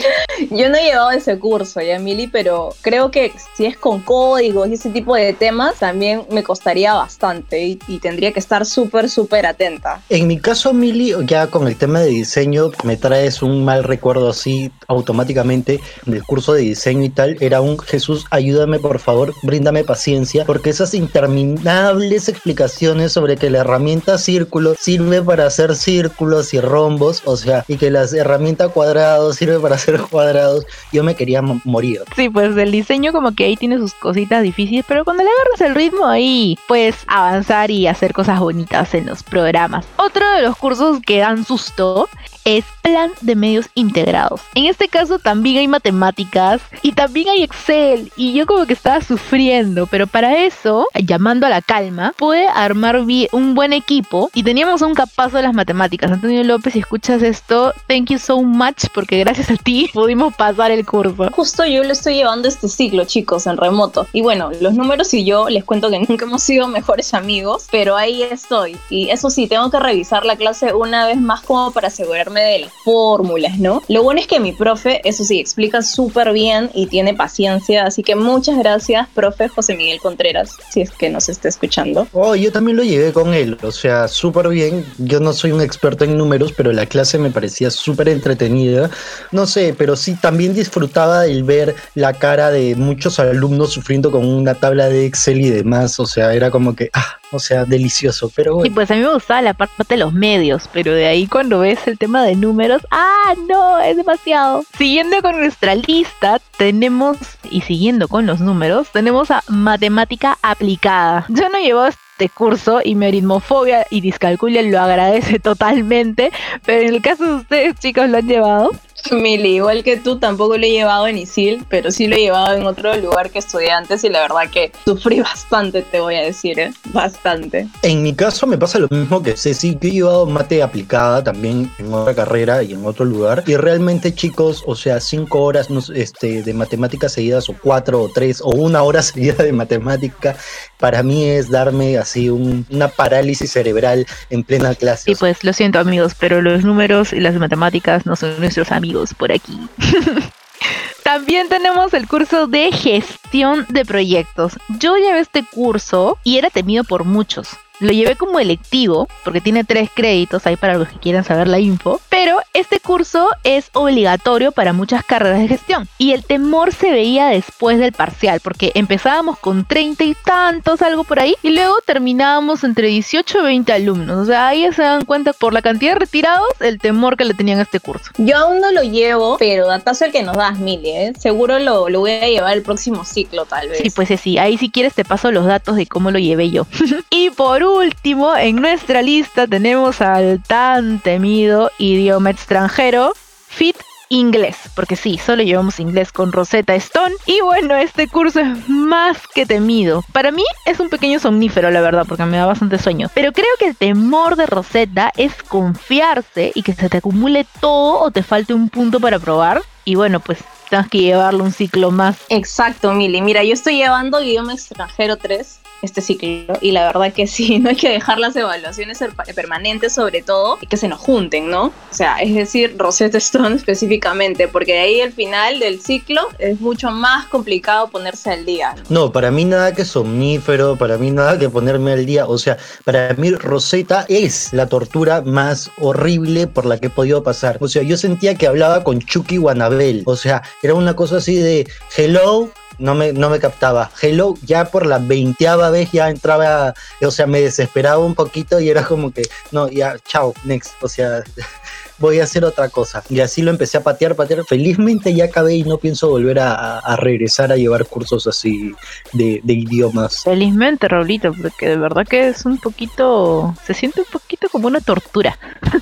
Yo 0.51 0.69
no 0.69 0.77
he 0.77 0.83
llevado 0.83 1.13
ese 1.13 1.39
curso, 1.39 1.81
ya, 1.81 2.01
Mili, 2.01 2.27
pero 2.27 2.71
creo 2.83 3.13
que 3.13 3.33
si 3.55 3.67
es 3.67 3.77
con 3.77 4.01
códigos 4.01 4.16
y 4.41 4.73
ese 4.73 4.91
tipo 4.91 5.15
de 5.15 5.33
temas, 5.33 5.77
también 5.77 6.23
me 6.31 6.43
costaría 6.43 6.95
bastante 6.95 7.65
y, 7.65 7.79
y 7.89 7.99
tendría 7.99 8.33
que 8.33 8.41
estar 8.41 8.65
súper, 8.67 9.09
súper 9.09 9.47
atenta. 9.47 10.03
En 10.09 10.27
mi 10.27 10.39
caso, 10.39 10.73
Mili, 10.73 11.15
ya 11.27 11.47
con 11.49 11.67
el 11.69 11.77
tema 11.77 12.01
de 12.01 12.09
diseño, 12.09 12.71
me 12.85 12.97
traes 12.97 13.43
un 13.43 13.65
mal 13.65 13.85
recuerdo 13.85 14.29
así 14.31 14.71
automáticamente 14.89 15.81
del 16.07 16.23
curso 16.25 16.53
de 16.55 16.63
diseño 16.63 17.05
y 17.05 17.11
tal. 17.11 17.37
Era 17.41 17.61
un 17.61 17.79
Jesús, 17.79 18.25
ayúdame 18.31 18.79
por 18.79 18.99
favor, 18.99 19.35
bríndame 19.43 19.85
paciencia, 19.85 20.45
porque 20.45 20.71
esas 20.71 20.95
interminables 20.95 22.29
explicaciones 22.29 23.13
sobre 23.13 23.37
que 23.37 23.51
la 23.51 23.59
herramienta 23.59 24.19
círculo 24.19 24.75
sirve 24.79 25.23
para 25.23 25.47
hacer 25.47 25.75
círculos 25.75 26.55
y 26.55 26.61
rombos, 26.61 27.23
o 27.25 27.37
sea, 27.37 27.65
y 27.69 27.77
que 27.77 27.91
la 27.91 28.05
herramienta 28.05 28.69
cuadrado 28.69 29.33
sirve 29.33 29.59
para 29.61 29.75
hacer 29.77 30.01
cuadrados, 30.11 30.65
yo 30.93 31.03
me 31.05 31.15
quería 31.15 31.43
mo- 31.43 31.61
morir. 31.65 32.03
Sí, 32.15 32.29
pues 32.29 32.57
el 32.57 32.73
diseño 32.73 33.13
como 33.13 33.35
que 33.35 33.45
ahí 33.45 33.57
tiene 33.57 33.79
sus 33.79 33.95
cositas 34.01 34.43
difíciles, 34.43 34.85
pero 34.87 35.05
cuando 35.05 35.23
le 35.23 35.31
agarras 35.31 35.61
el 35.61 35.75
ritmo 35.75 36.07
ahí 36.07 36.59
puedes 36.69 36.97
avanzar 37.07 37.71
y 37.71 37.87
hacer 37.87 38.13
cosas 38.13 38.41
bonitas 38.41 38.95
en 38.95 39.07
los 39.07 39.23
programas. 39.23 39.87
Otro 39.97 40.29
de 40.33 40.43
los 40.43 40.57
cursos 40.57 41.01
que 41.01 41.19
dan 41.19 41.45
susto 41.45 42.09
es 42.47 42.65
plan 42.81 43.11
de 43.23 43.35
medios 43.35 43.67
integrados. 43.75 44.41
En 44.55 44.67
este 44.67 44.87
caso 44.87 45.19
también 45.19 45.59
hay 45.59 45.67
matemáticas 45.67 46.63
y 46.81 46.93
también 46.93 47.29
hay 47.29 47.43
Excel 47.43 48.13
y 48.17 48.33
yo 48.35 48.47
como 48.47 48.67
que 48.67 48.73
estaba 48.73 49.01
sufriendo, 49.01 49.89
pero 49.89 50.07
para 50.07 50.45
eso, 50.45 50.87
llamando 50.95 51.47
a 51.47 51.51
la 51.51 51.61
calma, 51.61 52.15
pude 52.17 52.47
armar 52.47 52.97
un 53.33 53.55
buen 53.55 53.73
equipo 53.73 54.31
y 54.33 54.45
teníamos 54.45 54.83
un 54.83 54.95
capazo 54.95 55.39
de 55.39 55.43
las 55.43 55.55
matemáticas. 55.55 56.13
Antonio 56.13 56.45
López, 56.45 56.75
si 56.75 56.79
escuchas 56.79 57.21
esto, 57.23 57.73
thank 57.89 58.11
you 58.11 58.19
so 58.19 58.41
much 58.41 58.85
porque 58.95 59.19
gracias 59.19 59.51
a 59.51 59.57
ti 59.57 59.91
pudimos 59.93 60.35
pasar 60.37 60.71
el 60.71 60.87
curso. 60.87 61.31
Justo 61.33 61.67
yo 61.67 61.83
lo 61.83 61.93
estoy 61.93 62.15
llevando 62.15 62.47
este 62.47 62.69
ciclo, 62.69 63.05
chicos, 63.05 63.49
en 63.49 63.57
remoto. 63.57 63.86
Y 64.13 64.23
bueno, 64.23 64.51
los 64.61 64.75
números 64.75 65.13
y 65.15 65.25
yo 65.25 65.49
les 65.49 65.65
cuento 65.65 65.91
que 65.91 65.99
nunca 66.09 66.25
hemos 66.25 66.43
sido 66.43 66.69
mejores 66.69 67.15
amigos, 67.15 67.67
pero 67.71 67.97
ahí 67.97 68.23
estoy. 68.23 68.77
Y 68.91 69.11
eso 69.11 69.31
sí, 69.31 69.47
tengo 69.47 69.71
que 69.71 69.79
revisar 69.79 70.25
la 70.25 70.37
clase 70.37 70.73
una 70.75 71.07
vez 71.07 71.19
más 71.19 71.43
como 71.43 71.71
para 71.73 71.89
asegurarme 71.89 72.43
de 72.43 72.59
las 72.61 72.73
fórmulas, 72.85 73.59
¿no? 73.59 73.83
Lo 73.89 74.03
bueno 74.03 74.21
es 74.21 74.27
que 74.27 74.41
mi 74.41 74.53
profe, 74.53 75.01
eso 75.05 75.25
sí, 75.25 75.39
explica 75.39 75.83
súper 75.83 76.33
bien 76.33 76.71
y 76.75 76.87
tiene 76.87 77.15
paciencia. 77.15 77.85
Así 77.85 78.03
que 78.03 78.17
muchas 78.17 78.59
gracias, 78.59 79.09
profe 79.15 79.49
José 79.49 79.77
Miguel 79.77 80.01
Contreras, 80.01 80.57
si 80.71 80.81
es 80.81 80.91
que 80.91 81.11
nos 81.11 81.29
está 81.29 81.49
escuchando. 81.49 82.07
Oh, 82.13 82.35
yo 82.35 82.53
también 82.53 82.77
lo 82.77 82.83
llevé 82.83 83.13
con 83.13 83.35
él, 83.35 83.57
o 83.63 83.73
sea, 83.73 84.09
súper 84.09 84.49
bien. 84.49 84.85
Yo 84.99 85.21
no 85.21 85.33
soy 85.33 85.53
un 85.53 85.61
experto 85.61 86.05
en 86.05 86.17
números, 86.17 86.53
pero 86.57 86.73
la 86.73 86.87
clase 86.87 87.19
me 87.19 87.31
parecía 87.31 87.71
súper 87.71 88.09
entretenida. 88.09 88.91
No 89.33 89.47
sé, 89.47 89.75
pero 89.77 89.97
sí 89.97 90.15
también 90.15 90.55
disfrutaba 90.55 91.27
el 91.27 91.45
ver 91.45 91.75
la 91.95 92.13
cara 92.13 92.51
de 92.51 92.75
muchos 92.77 93.19
alumnos 93.19 93.76
sufriendo 93.77 94.11
con 94.11 94.25
una 94.25 94.55
tabla 94.55 94.89
de 94.89 95.05
Excel 95.05 95.43
y 95.43 95.51
demás. 95.51 96.01
O 96.01 96.07
sea, 96.07 96.33
era 96.33 96.51
como 96.51 96.75
que, 96.75 96.89
ah, 96.95 97.19
o 97.31 97.39
sea, 97.39 97.67
delicioso. 97.67 98.33
Pero 98.35 98.53
Y 98.53 98.55
bueno, 98.55 98.75
pues 98.75 98.91
a 98.91 98.95
mí 98.95 99.01
me 99.01 99.13
gustaba 99.13 99.43
la 99.43 99.53
parte 99.53 99.85
de 99.87 99.97
los 99.99 100.15
medios, 100.15 100.67
pero 100.73 100.95
de 100.95 101.07
ahí 101.07 101.27
cuando 101.27 101.61
ves 101.61 101.87
el 101.87 101.99
tema 101.99 102.25
de 102.25 102.37
números, 102.37 102.87
¡ah, 102.91 103.35
no! 103.47 103.79
Es 103.81 103.99
demasiado. 103.99 104.65
Siguiendo 104.79 105.21
con 105.21 105.39
nuestra 105.39 105.75
lista, 105.75 106.41
tenemos, 106.57 107.19
y 107.51 107.61
siguiendo 107.61 108.09
con 108.09 108.25
los 108.25 108.41
números, 108.41 108.89
tenemos 108.93 109.31
a 109.31 109.45
matemática 109.49 110.39
aplicada. 110.41 111.27
Yo 111.29 111.51
no 111.51 111.59
llevo 111.59 111.85
este 111.85 112.31
curso 112.31 112.81
y 112.83 112.95
mi 112.95 113.05
aritmofobia 113.07 113.87
y 113.91 114.01
discalculia 114.01 114.63
lo 114.63 114.81
agradece 114.81 115.39
totalmente, 115.51 116.33
pero 116.65 116.81
en 116.81 116.95
el 116.95 117.03
caso 117.03 117.25
de 117.25 117.35
ustedes, 117.35 117.75
chicos, 117.79 118.09
lo 118.09 118.17
han 118.17 118.27
llevado. 118.27 118.71
Mili, 119.13 119.57
igual 119.57 119.83
que 119.85 119.97
tú, 119.97 120.19
tampoco 120.19 120.57
lo 120.57 120.65
he 120.67 120.71
llevado 120.71 121.07
en 121.07 121.19
ISIL, 121.19 121.65
pero 121.69 121.91
sí 121.91 122.07
lo 122.07 122.17
he 122.17 122.21
llevado 122.21 122.55
en 122.57 122.67
otro 122.67 122.95
lugar 122.97 123.31
que 123.31 123.39
estudié 123.39 123.71
antes 123.71 124.03
y 124.05 124.09
la 124.09 124.21
verdad 124.21 124.51
que 124.51 124.73
sufrí 124.85 125.21
bastante, 125.33 125.83
te 125.83 126.01
voy 126.01 126.17
a 126.17 126.23
decir, 126.23 126.59
¿eh? 126.59 126.73
Bastante. 126.93 127.69
En 127.83 128.03
mi 128.03 128.15
caso 128.15 128.47
me 128.47 128.59
pasa 128.59 128.79
lo 128.79 128.89
mismo 128.91 129.23
que 129.23 129.37
Ceci, 129.37 129.77
que 129.77 129.89
he 129.89 129.91
llevado 129.93 130.27
mate 130.27 130.63
aplicada 130.63 131.23
también 131.23 131.71
en 131.79 131.93
otra 131.93 132.15
carrera 132.15 132.63
y 132.63 132.73
en 132.73 132.85
otro 132.85 133.05
lugar. 133.05 133.45
Y 133.47 133.57
realmente, 133.57 134.15
chicos, 134.15 134.63
o 134.67 134.75
sea, 134.75 135.01
cinco 135.01 135.43
horas 135.43 135.69
este, 135.95 136.43
de 136.43 136.55
matemáticas 136.55 137.13
seguidas, 137.13 137.49
o 137.49 137.55
cuatro, 137.63 138.03
o 138.03 138.11
tres, 138.13 138.41
o 138.43 138.51
una 138.51 138.83
hora 138.83 139.03
seguida 139.03 139.43
de 139.45 139.53
matemática, 139.53 140.37
para 140.79 141.03
mí 141.03 141.25
es 141.25 141.51
darme 141.51 141.99
así 141.99 142.29
un- 142.29 142.67
una 142.71 142.89
parálisis 142.89 143.53
cerebral 143.53 144.07
en 144.31 144.43
plena 144.43 144.75
clase. 144.75 145.11
Y 145.11 145.15
pues 145.15 145.45
lo 145.45 145.53
siento 145.53 145.79
amigos, 145.79 146.15
pero 146.19 146.43
los 146.43 146.65
números 146.65 147.13
y 147.13 147.21
las 147.21 147.35
matemáticas 147.35 148.07
no 148.07 148.17
son 148.17 148.39
nuestros 148.41 148.73
amigos 148.73 148.96
por 149.17 149.33
aquí. 149.33 149.59
También 151.03 151.49
tenemos 151.49 151.95
el 151.95 152.09
curso 152.09 152.47
de 152.47 152.73
gestión 152.73 153.67
de 153.69 153.85
proyectos. 153.85 154.59
Yo 154.81 154.97
llevé 154.97 155.21
este 155.21 155.45
curso 155.45 156.19
y 156.25 156.39
era 156.39 156.51
temido 156.51 156.83
por 156.83 157.05
muchos. 157.05 157.51
Lo 157.79 157.93
llevé 157.93 158.17
como 158.17 158.41
electivo, 158.41 159.07
porque 159.23 159.41
tiene 159.41 159.63
tres 159.63 159.91
créditos 159.95 160.47
ahí 160.47 160.57
para 160.57 160.79
los 160.79 160.89
que 160.89 160.99
quieran 160.99 161.25
saber 161.25 161.47
la 161.47 161.61
info, 161.61 162.01
pero 162.27 162.41
este 162.55 162.81
curso 162.81 163.29
es 163.45 163.71
obligatorio 163.73 164.51
para 164.51 164.73
muchas 164.73 165.05
carreras 165.05 165.39
de 165.39 165.47
gestión. 165.47 165.89
Y 165.97 166.11
el 166.11 166.25
temor 166.25 166.75
se 166.75 166.91
veía 166.91 167.27
después 167.27 167.79
del 167.79 167.93
parcial, 167.93 168.41
porque 168.43 168.73
empezábamos 168.75 169.39
con 169.39 169.65
treinta 169.65 170.03
y 170.03 170.17
tantos, 170.25 170.83
algo 170.83 171.05
por 171.05 171.21
ahí, 171.21 171.37
y 171.45 171.51
luego 171.51 171.77
terminábamos 171.87 172.65
entre 172.65 172.89
18 172.89 173.39
y 173.39 173.43
20 173.43 173.73
alumnos. 173.73 174.19
O 174.19 174.25
sea, 174.25 174.49
ahí 174.49 174.67
se 174.73 174.83
dan 174.83 175.05
cuenta 175.05 175.35
por 175.35 175.53
la 175.53 175.63
cantidad 175.63 175.93
de 175.93 176.01
retirados, 176.01 176.49
el 176.59 176.81
temor 176.81 177.17
que 177.17 177.27
le 177.27 177.35
tenían 177.35 177.61
a 177.61 177.63
este 177.63 177.79
curso. 177.79 178.11
Yo 178.19 178.37
aún 178.37 178.61
no 178.61 178.73
lo 178.73 178.83
llevo, 178.83 179.37
pero 179.39 179.69
datazo 179.69 180.07
el 180.07 180.11
que 180.11 180.25
nos 180.25 180.37
das, 180.37 180.59
Mili, 180.59 180.91
¿eh? 180.91 181.13
Seguro 181.17 181.61
lo, 181.61 181.89
lo 181.89 182.01
voy 182.01 182.11
a 182.11 182.27
llevar 182.27 182.57
el 182.57 182.63
próximo 182.63 183.05
ciclo, 183.05 183.45
tal 183.45 183.69
vez. 183.69 183.79
Sí, 183.79 183.91
pues 183.91 184.09
sí, 184.21 184.37
ahí 184.37 184.59
si 184.59 184.69
quieres 184.69 184.95
te 184.95 185.05
paso 185.05 185.31
los 185.31 185.47
datos 185.47 185.77
de 185.77 185.87
cómo 185.87 186.11
lo 186.11 186.19
llevé 186.19 186.51
yo. 186.51 186.67
y 187.11 187.31
por 187.31 187.63
último, 187.63 188.37
en 188.37 188.57
nuestra 188.57 189.01
lista 189.01 189.47
tenemos 189.47 190.01
al 190.01 190.43
tan 190.43 190.99
temido 190.99 191.71
idioma 191.79 192.16
extranjero, 192.27 193.13
FIT 193.49 193.77
Inglés, 194.09 194.57
porque 194.75 194.95
sí, 194.95 195.19
solo 195.19 195.43
llevamos 195.43 195.81
inglés 195.81 196.13
con 196.13 196.31
Rosetta 196.31 196.75
Stone. 196.77 197.15
Y 197.27 197.41
bueno, 197.41 197.75
este 197.75 198.07
curso 198.09 198.41
es 198.41 198.69
más 198.69 199.19
que 199.35 199.47
temido. 199.47 200.05
Para 200.13 200.31
mí 200.31 200.45
es 200.65 200.79
un 200.79 200.89
pequeño 200.89 201.19
somnífero, 201.19 201.71
la 201.71 201.81
verdad, 201.81 202.05
porque 202.07 202.25
me 202.25 202.37
da 202.37 202.47
bastante 202.47 202.79
sueño. 202.79 203.11
Pero 203.15 203.33
creo 203.33 203.51
que 203.59 203.67
el 203.67 203.77
temor 203.77 204.37
de 204.37 204.47
Rosetta 204.47 205.13
es 205.17 205.43
confiarse 205.43 206.53
y 206.55 206.63
que 206.63 206.75
se 206.75 206.89
te 206.89 206.99
acumule 206.99 207.47
todo 207.61 208.01
o 208.01 208.11
te 208.11 208.23
falte 208.23 208.55
un 208.55 208.69
punto 208.69 209.01
para 209.01 209.19
probar. 209.19 209.63
Y 209.85 209.97
bueno, 209.97 210.21
pues 210.21 210.39
tengas 210.71 210.89
que 210.89 210.99
llevarlo 210.99 211.43
un 211.43 211.53
ciclo 211.53 211.91
más. 211.91 212.17
Exacto, 212.29 212.93
Mili. 212.93 213.21
Mira, 213.23 213.43
yo 213.43 213.55
estoy 213.55 213.77
llevando 213.77 214.23
idioma 214.23 214.55
extranjero 214.55 215.17
3 215.17 215.61
este 215.83 216.01
ciclo 216.01 216.59
y 216.61 216.73
la 216.73 216.87
verdad 216.87 217.13
que 217.13 217.27
sí, 217.27 217.59
no 217.61 217.71
hay 217.71 217.77
que 217.77 217.91
dejar 217.91 218.19
las 218.19 218.35
evaluaciones 218.37 218.99
per- 218.99 219.35
permanentes 219.35 219.95
sobre 219.95 220.23
todo 220.23 220.59
y 220.61 220.67
que 220.67 220.77
se 220.77 220.89
nos 220.89 220.99
junten, 221.01 221.49
¿no? 221.49 221.67
O 221.67 221.95
sea, 221.95 222.19
es 222.19 222.35
decir, 222.35 222.75
Rosetta 222.79 223.19
Stone 223.19 223.57
específicamente, 223.87 224.49
porque 224.49 224.73
de 224.75 224.81
ahí 224.81 225.01
al 225.01 225.13
final 225.13 225.61
del 225.61 225.81
ciclo 225.81 226.29
es 226.39 226.61
mucho 226.61 226.91
más 226.91 227.27
complicado 227.27 227.89
ponerse 227.89 228.31
al 228.31 228.45
día. 228.45 228.75
¿no? 228.89 229.07
No, 229.07 229.13
para 229.13 229.31
mí 229.31 229.45
nada 229.45 229.75
que 229.75 229.85
somnífero, 229.85 230.77
para 230.77 230.97
mí 230.99 231.11
nada 231.11 231.39
que 231.39 231.49
ponerme 231.49 231.93
al 231.93 232.07
día. 232.07 232.27
O 232.27 232.39
sea, 232.39 232.57
para 232.85 233.13
mí 233.15 233.31
Rosetta 233.31 234.07
es 234.09 234.53
la 234.53 234.67
tortura 234.69 235.23
más 235.23 235.71
horrible 235.79 236.47
por 236.47 236.67
la 236.67 236.79
que 236.79 236.87
he 236.87 236.91
podido 236.91 237.23
pasar. 237.23 237.59
O 237.61 237.69
sea, 237.69 237.83
yo 237.83 237.97
sentía 237.97 238.35
que 238.35 238.47
hablaba 238.47 238.83
con 238.85 239.01
Chucky 239.01 239.39
Wanabel. 239.39 240.03
O 240.07 240.17
sea, 240.17 240.43
era 240.63 240.75
una 240.75 240.97
cosa 240.97 241.19
así 241.19 241.37
de 241.37 241.69
hello. 241.97 242.51
No 242.79 242.95
me, 242.95 243.13
no 243.13 243.31
me 243.31 243.39
captaba. 243.39 243.91
Hello, 244.01 244.35
ya 244.43 244.67
por 244.67 244.87
la 244.87 244.99
veinteava 244.99 245.71
vez 245.71 245.91
ya 245.93 246.11
entraba, 246.11 246.75
o 247.03 247.11
sea, 247.11 247.27
me 247.27 247.41
desesperaba 247.41 247.99
un 247.99 248.15
poquito 248.15 248.61
y 248.61 248.69
era 248.69 248.85
como 248.85 249.13
que, 249.13 249.23
no, 249.51 249.69
ya, 249.69 249.97
chao, 250.07 250.35
next. 250.45 250.73
O 250.83 250.89
sea, 250.89 251.23
voy 251.99 252.21
a 252.21 252.25
hacer 252.25 252.45
otra 252.45 252.69
cosa. 252.69 253.03
Y 253.09 253.21
así 253.21 253.43
lo 253.43 253.51
empecé 253.51 253.79
a 253.79 253.83
patear, 253.83 254.15
patear. 254.15 254.45
Felizmente 254.45 255.15
ya 255.15 255.25
acabé 255.25 255.55
y 255.55 255.65
no 255.65 255.79
pienso 255.79 256.09
volver 256.09 256.39
a, 256.39 256.97
regresar 256.97 257.53
a 257.53 257.57
llevar 257.57 257.87
cursos 257.87 258.27
así 258.27 258.75
de, 259.13 259.41
de 259.43 259.53
idiomas. 259.53 260.23
Felizmente, 260.23 260.89
Raulito, 260.89 261.33
porque 261.33 261.69
de 261.69 261.77
verdad 261.77 262.07
que 262.07 262.29
es 262.29 262.45
un 262.45 262.59
poquito. 262.59 263.55
Se 263.65 263.75
siente 263.75 264.01
un 264.01 264.07
poquito 264.07 264.49
como 264.49 264.67
una 264.67 264.81
tortura. 264.81 265.39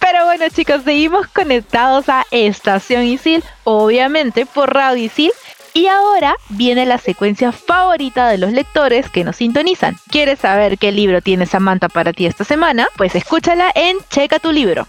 Pero 0.00 0.24
bueno, 0.24 0.46
chicos, 0.48 0.82
seguimos 0.82 1.26
conectados 1.28 2.08
a 2.08 2.24
Estación 2.30 3.04
Isil, 3.04 3.44
obviamente 3.64 4.46
por 4.46 4.72
Radio 4.72 5.04
Isil. 5.04 5.30
Y 5.72 5.86
ahora 5.86 6.36
viene 6.48 6.84
la 6.86 6.98
secuencia 6.98 7.52
favorita 7.52 8.28
de 8.28 8.38
los 8.38 8.52
lectores 8.52 9.08
que 9.08 9.24
nos 9.24 9.36
sintonizan. 9.36 9.96
¿Quieres 10.10 10.40
saber 10.40 10.78
qué 10.78 10.92
libro 10.92 11.22
tiene 11.22 11.46
Samantha 11.46 11.88
para 11.88 12.12
ti 12.12 12.26
esta 12.26 12.44
semana? 12.44 12.88
Pues 12.96 13.14
escúchala 13.14 13.70
en 13.74 13.98
Checa 14.10 14.38
tu 14.38 14.50
libro. 14.52 14.86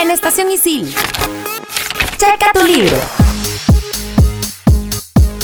En 0.00 0.10
Estación 0.10 0.50
Isil. 0.50 0.92
Checa 2.18 2.52
tu 2.52 2.64
libro. 2.66 2.96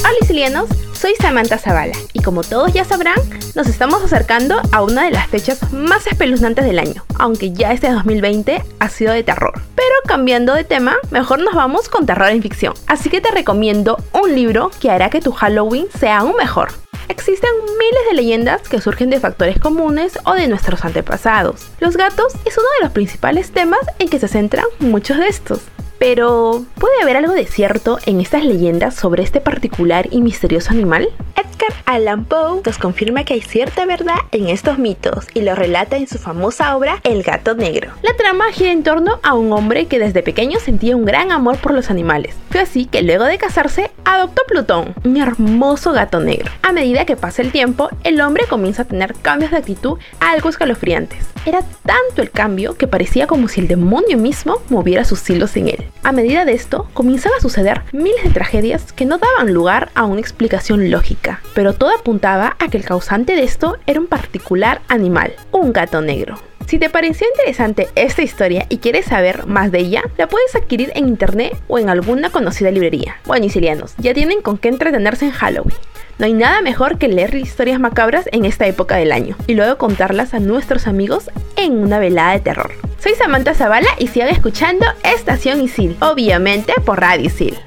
Hola 0.00 0.92
soy 1.02 1.16
Samantha 1.16 1.59
Zavala 1.59 1.94
y 2.12 2.23
como 2.23 2.44
todos 2.44 2.73
ya 2.73 2.85
sabrán, 2.85 3.16
nos 3.56 3.66
estamos 3.66 4.04
acercando 4.04 4.62
a 4.71 4.82
una 4.82 5.02
de 5.02 5.11
las 5.11 5.26
fechas 5.26 5.73
más 5.73 6.06
espeluznantes 6.06 6.64
del 6.64 6.78
año, 6.78 7.04
aunque 7.18 7.52
ya 7.52 7.73
este 7.73 7.90
2020 7.90 8.62
ha 8.78 8.88
sido 8.88 9.12
de 9.12 9.25
terror. 9.25 9.61
Pero 9.75 9.94
cambiando 10.06 10.54
de 10.54 10.62
tema, 10.62 10.94
mejor 11.11 11.40
nos 11.40 11.56
vamos 11.56 11.88
con 11.88 12.06
terror 12.06 12.28
en 12.28 12.40
ficción. 12.40 12.75
Así 12.87 13.11
que 13.11 13.21
te 13.21 13.32
recomiendo 13.32 13.97
un 14.12 14.32
libro 14.32 14.71
que 14.80 14.92
hará 14.92 15.11
que 15.11 15.21
tu 15.21 15.32
Halloween 15.32 15.88
sea 15.99 16.18
aún 16.18 16.37
mejor. 16.37 16.68
Existen 17.09 17.50
miles 17.78 18.02
de 18.08 18.15
leyendas 18.15 18.69
que 18.69 18.80
surgen 18.80 19.10
de 19.10 19.19
factores 19.19 19.58
comunes 19.58 20.21
o 20.25 20.34
de 20.34 20.47
nuestros 20.47 20.84
antepasados. 20.84 21.67
Los 21.80 21.97
gatos 21.97 22.32
es 22.45 22.56
uno 22.56 22.69
de 22.78 22.84
los 22.84 22.93
principales 22.93 23.50
temas 23.50 23.80
en 23.99 24.08
que 24.08 24.21
se 24.21 24.28
centran 24.28 24.67
muchos 24.78 25.19
de 25.19 25.26
estos. 25.26 25.62
Pero, 26.02 26.65
¿puede 26.80 27.00
haber 27.00 27.17
algo 27.17 27.32
de 27.32 27.47
cierto 27.47 28.00
en 28.06 28.21
estas 28.21 28.45
leyendas 28.45 28.97
sobre 28.97 29.23
este 29.23 29.41
particular 29.41 30.08
y 30.10 30.21
misterioso 30.21 30.73
animal? 30.73 31.08
Edgar 31.36 31.78
Allan 31.86 32.25
Poe 32.25 32.60
nos 32.67 32.76
confirma 32.76 33.23
que 33.23 33.34
hay 33.34 33.41
cierta 33.41 33.86
verdad 33.86 34.17
en 34.32 34.49
estos 34.49 34.78
mitos 34.78 35.28
y 35.32 35.43
lo 35.43 35.54
relata 35.54 35.97
en 35.97 36.08
su 36.08 36.19
famosa 36.19 36.76
obra 36.76 36.99
El 37.04 37.23
gato 37.23 37.54
negro. 37.54 37.93
La 38.02 38.17
trama 38.17 38.50
gira 38.50 38.73
en 38.73 38.82
torno 38.82 39.21
a 39.23 39.34
un 39.34 39.52
hombre 39.52 39.86
que 39.86 40.00
desde 40.00 40.25
pequeño 40.25 40.58
sentía 40.58 40.97
un 40.97 41.04
gran 41.04 41.30
amor 41.30 41.58
por 41.58 41.73
los 41.73 41.88
animales. 41.88 42.34
Fue 42.50 42.60
así 42.60 42.86
que 42.86 43.02
luego 43.02 43.23
de 43.23 43.38
casarse 43.38 43.93
adoptó 44.04 44.43
Plutón, 44.49 44.97
un 45.04 45.19
hermoso 45.19 45.93
gato 45.93 46.19
negro. 46.19 46.50
A 46.62 46.73
medida 46.73 47.04
que 47.04 47.15
pasa 47.15 47.43
el 47.43 47.52
tiempo, 47.52 47.91
el 48.02 48.21
hombre 48.21 48.47
comienza 48.49 48.82
a 48.82 48.86
tener 48.86 49.15
cambios 49.15 49.52
de 49.52 49.58
actitud 49.58 49.99
algo 50.19 50.49
escalofriantes. 50.49 51.28
Era 51.47 51.60
tanto 51.84 52.23
el 52.23 52.30
cambio 52.32 52.76
que 52.76 52.88
parecía 52.88 53.28
como 53.28 53.47
si 53.47 53.60
el 53.60 53.69
demonio 53.69 54.19
mismo 54.19 54.56
moviera 54.69 55.04
sus 55.04 55.30
hilos 55.30 55.56
en 55.56 55.69
él. 55.69 55.92
A 56.02 56.13
medida 56.13 56.45
de 56.45 56.52
esto, 56.52 56.89
comenzaban 56.95 57.39
a 57.39 57.43
suceder 57.43 57.83
miles 57.93 58.25
de 58.25 58.31
tragedias 58.31 58.93
que 58.93 59.05
no 59.05 59.19
daban 59.19 59.55
lugar 59.55 59.91
a 59.95 60.05
una 60.05 60.21
explicación 60.21 60.91
lógica, 60.91 61.41
pero 61.55 61.75
todo 61.75 61.95
apuntaba 61.95 62.57
a 62.59 62.69
que 62.69 62.76
el 62.76 62.85
causante 62.85 63.37
de 63.37 63.45
esto 63.45 63.78
era 63.87 64.00
un 64.00 64.09
particular 64.09 64.83
animal, 64.89 65.35
un 65.52 65.73
gato 65.73 66.00
negro. 66.00 66.39
Si 66.67 66.78
te 66.78 66.91
pareció 66.91 67.26
interesante 67.28 67.89
esta 67.95 68.23
historia 68.23 68.67
y 68.69 68.78
quieres 68.78 69.07
saber 69.07 69.47
más 69.47 69.71
de 69.71 69.81
ella, 69.81 70.02
la 70.17 70.26
puedes 70.26 70.55
adquirir 70.55 70.91
en 70.95 71.09
internet 71.09 71.57
o 71.69 71.78
en 71.78 71.89
alguna 71.89 72.31
conocida 72.31 72.71
librería. 72.71 73.17
Bueno, 73.26 73.47
isilianos, 73.47 73.95
ya 73.99 74.15
tienen 74.15 74.43
con 74.43 74.59
qué 74.59 74.69
entretenerse 74.69 75.26
en 75.26 75.33
Halloween. 75.33 75.76
No 76.19 76.27
hay 76.27 76.35
nada 76.35 76.61
mejor 76.61 76.99
que 76.99 77.09
leer 77.09 77.35
historias 77.35 77.81
macabras 77.81 78.29
en 78.33 78.45
esta 78.45 78.67
época 78.67 78.97
del 78.97 79.13
año 79.13 79.37
y 79.47 79.55
luego 79.55 79.79
contarlas 79.79 80.35
a 80.35 80.41
nuestros 80.41 80.87
amigos 80.87 81.31
en 81.57 81.79
una 81.79 81.99
velada 81.99 82.33
de 82.33 82.41
terror. 82.41 82.73
Soy 83.03 83.15
Samantha 83.15 83.55
Zavala 83.55 83.89
y 83.99 84.09
sigan 84.09 84.29
escuchando 84.29 84.87
Estación 85.03 85.61
Isil, 85.63 85.97
obviamente 86.01 86.75
por 86.85 87.01
Radio 87.01 87.27
Isil. 87.27 87.59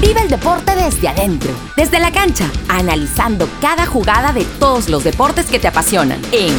Vive 0.00 0.22
el 0.22 0.28
deporte 0.28 0.74
desde 0.76 1.08
adentro, 1.08 1.50
desde 1.76 1.98
la 1.98 2.12
cancha, 2.12 2.50
analizando 2.68 3.48
cada 3.60 3.86
jugada 3.86 4.32
de 4.32 4.44
todos 4.58 4.88
los 4.88 5.04
deportes 5.04 5.46
que 5.46 5.58
te 5.58 5.68
apasionan 5.68 6.20
en 6.32 6.56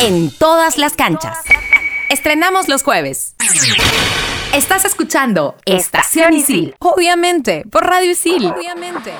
En 0.00 0.30
todas 0.30 0.78
las 0.78 0.94
canchas. 0.94 1.38
Estrenamos 2.08 2.68
los 2.68 2.82
jueves. 2.82 3.34
Estás 4.52 4.84
escuchando 4.84 5.56
Estación 5.64 6.34
Isil, 6.34 6.74
obviamente, 6.78 7.64
por 7.70 7.86
Radio 7.86 8.10
Isil. 8.10 8.46
Obviamente. 8.46 9.12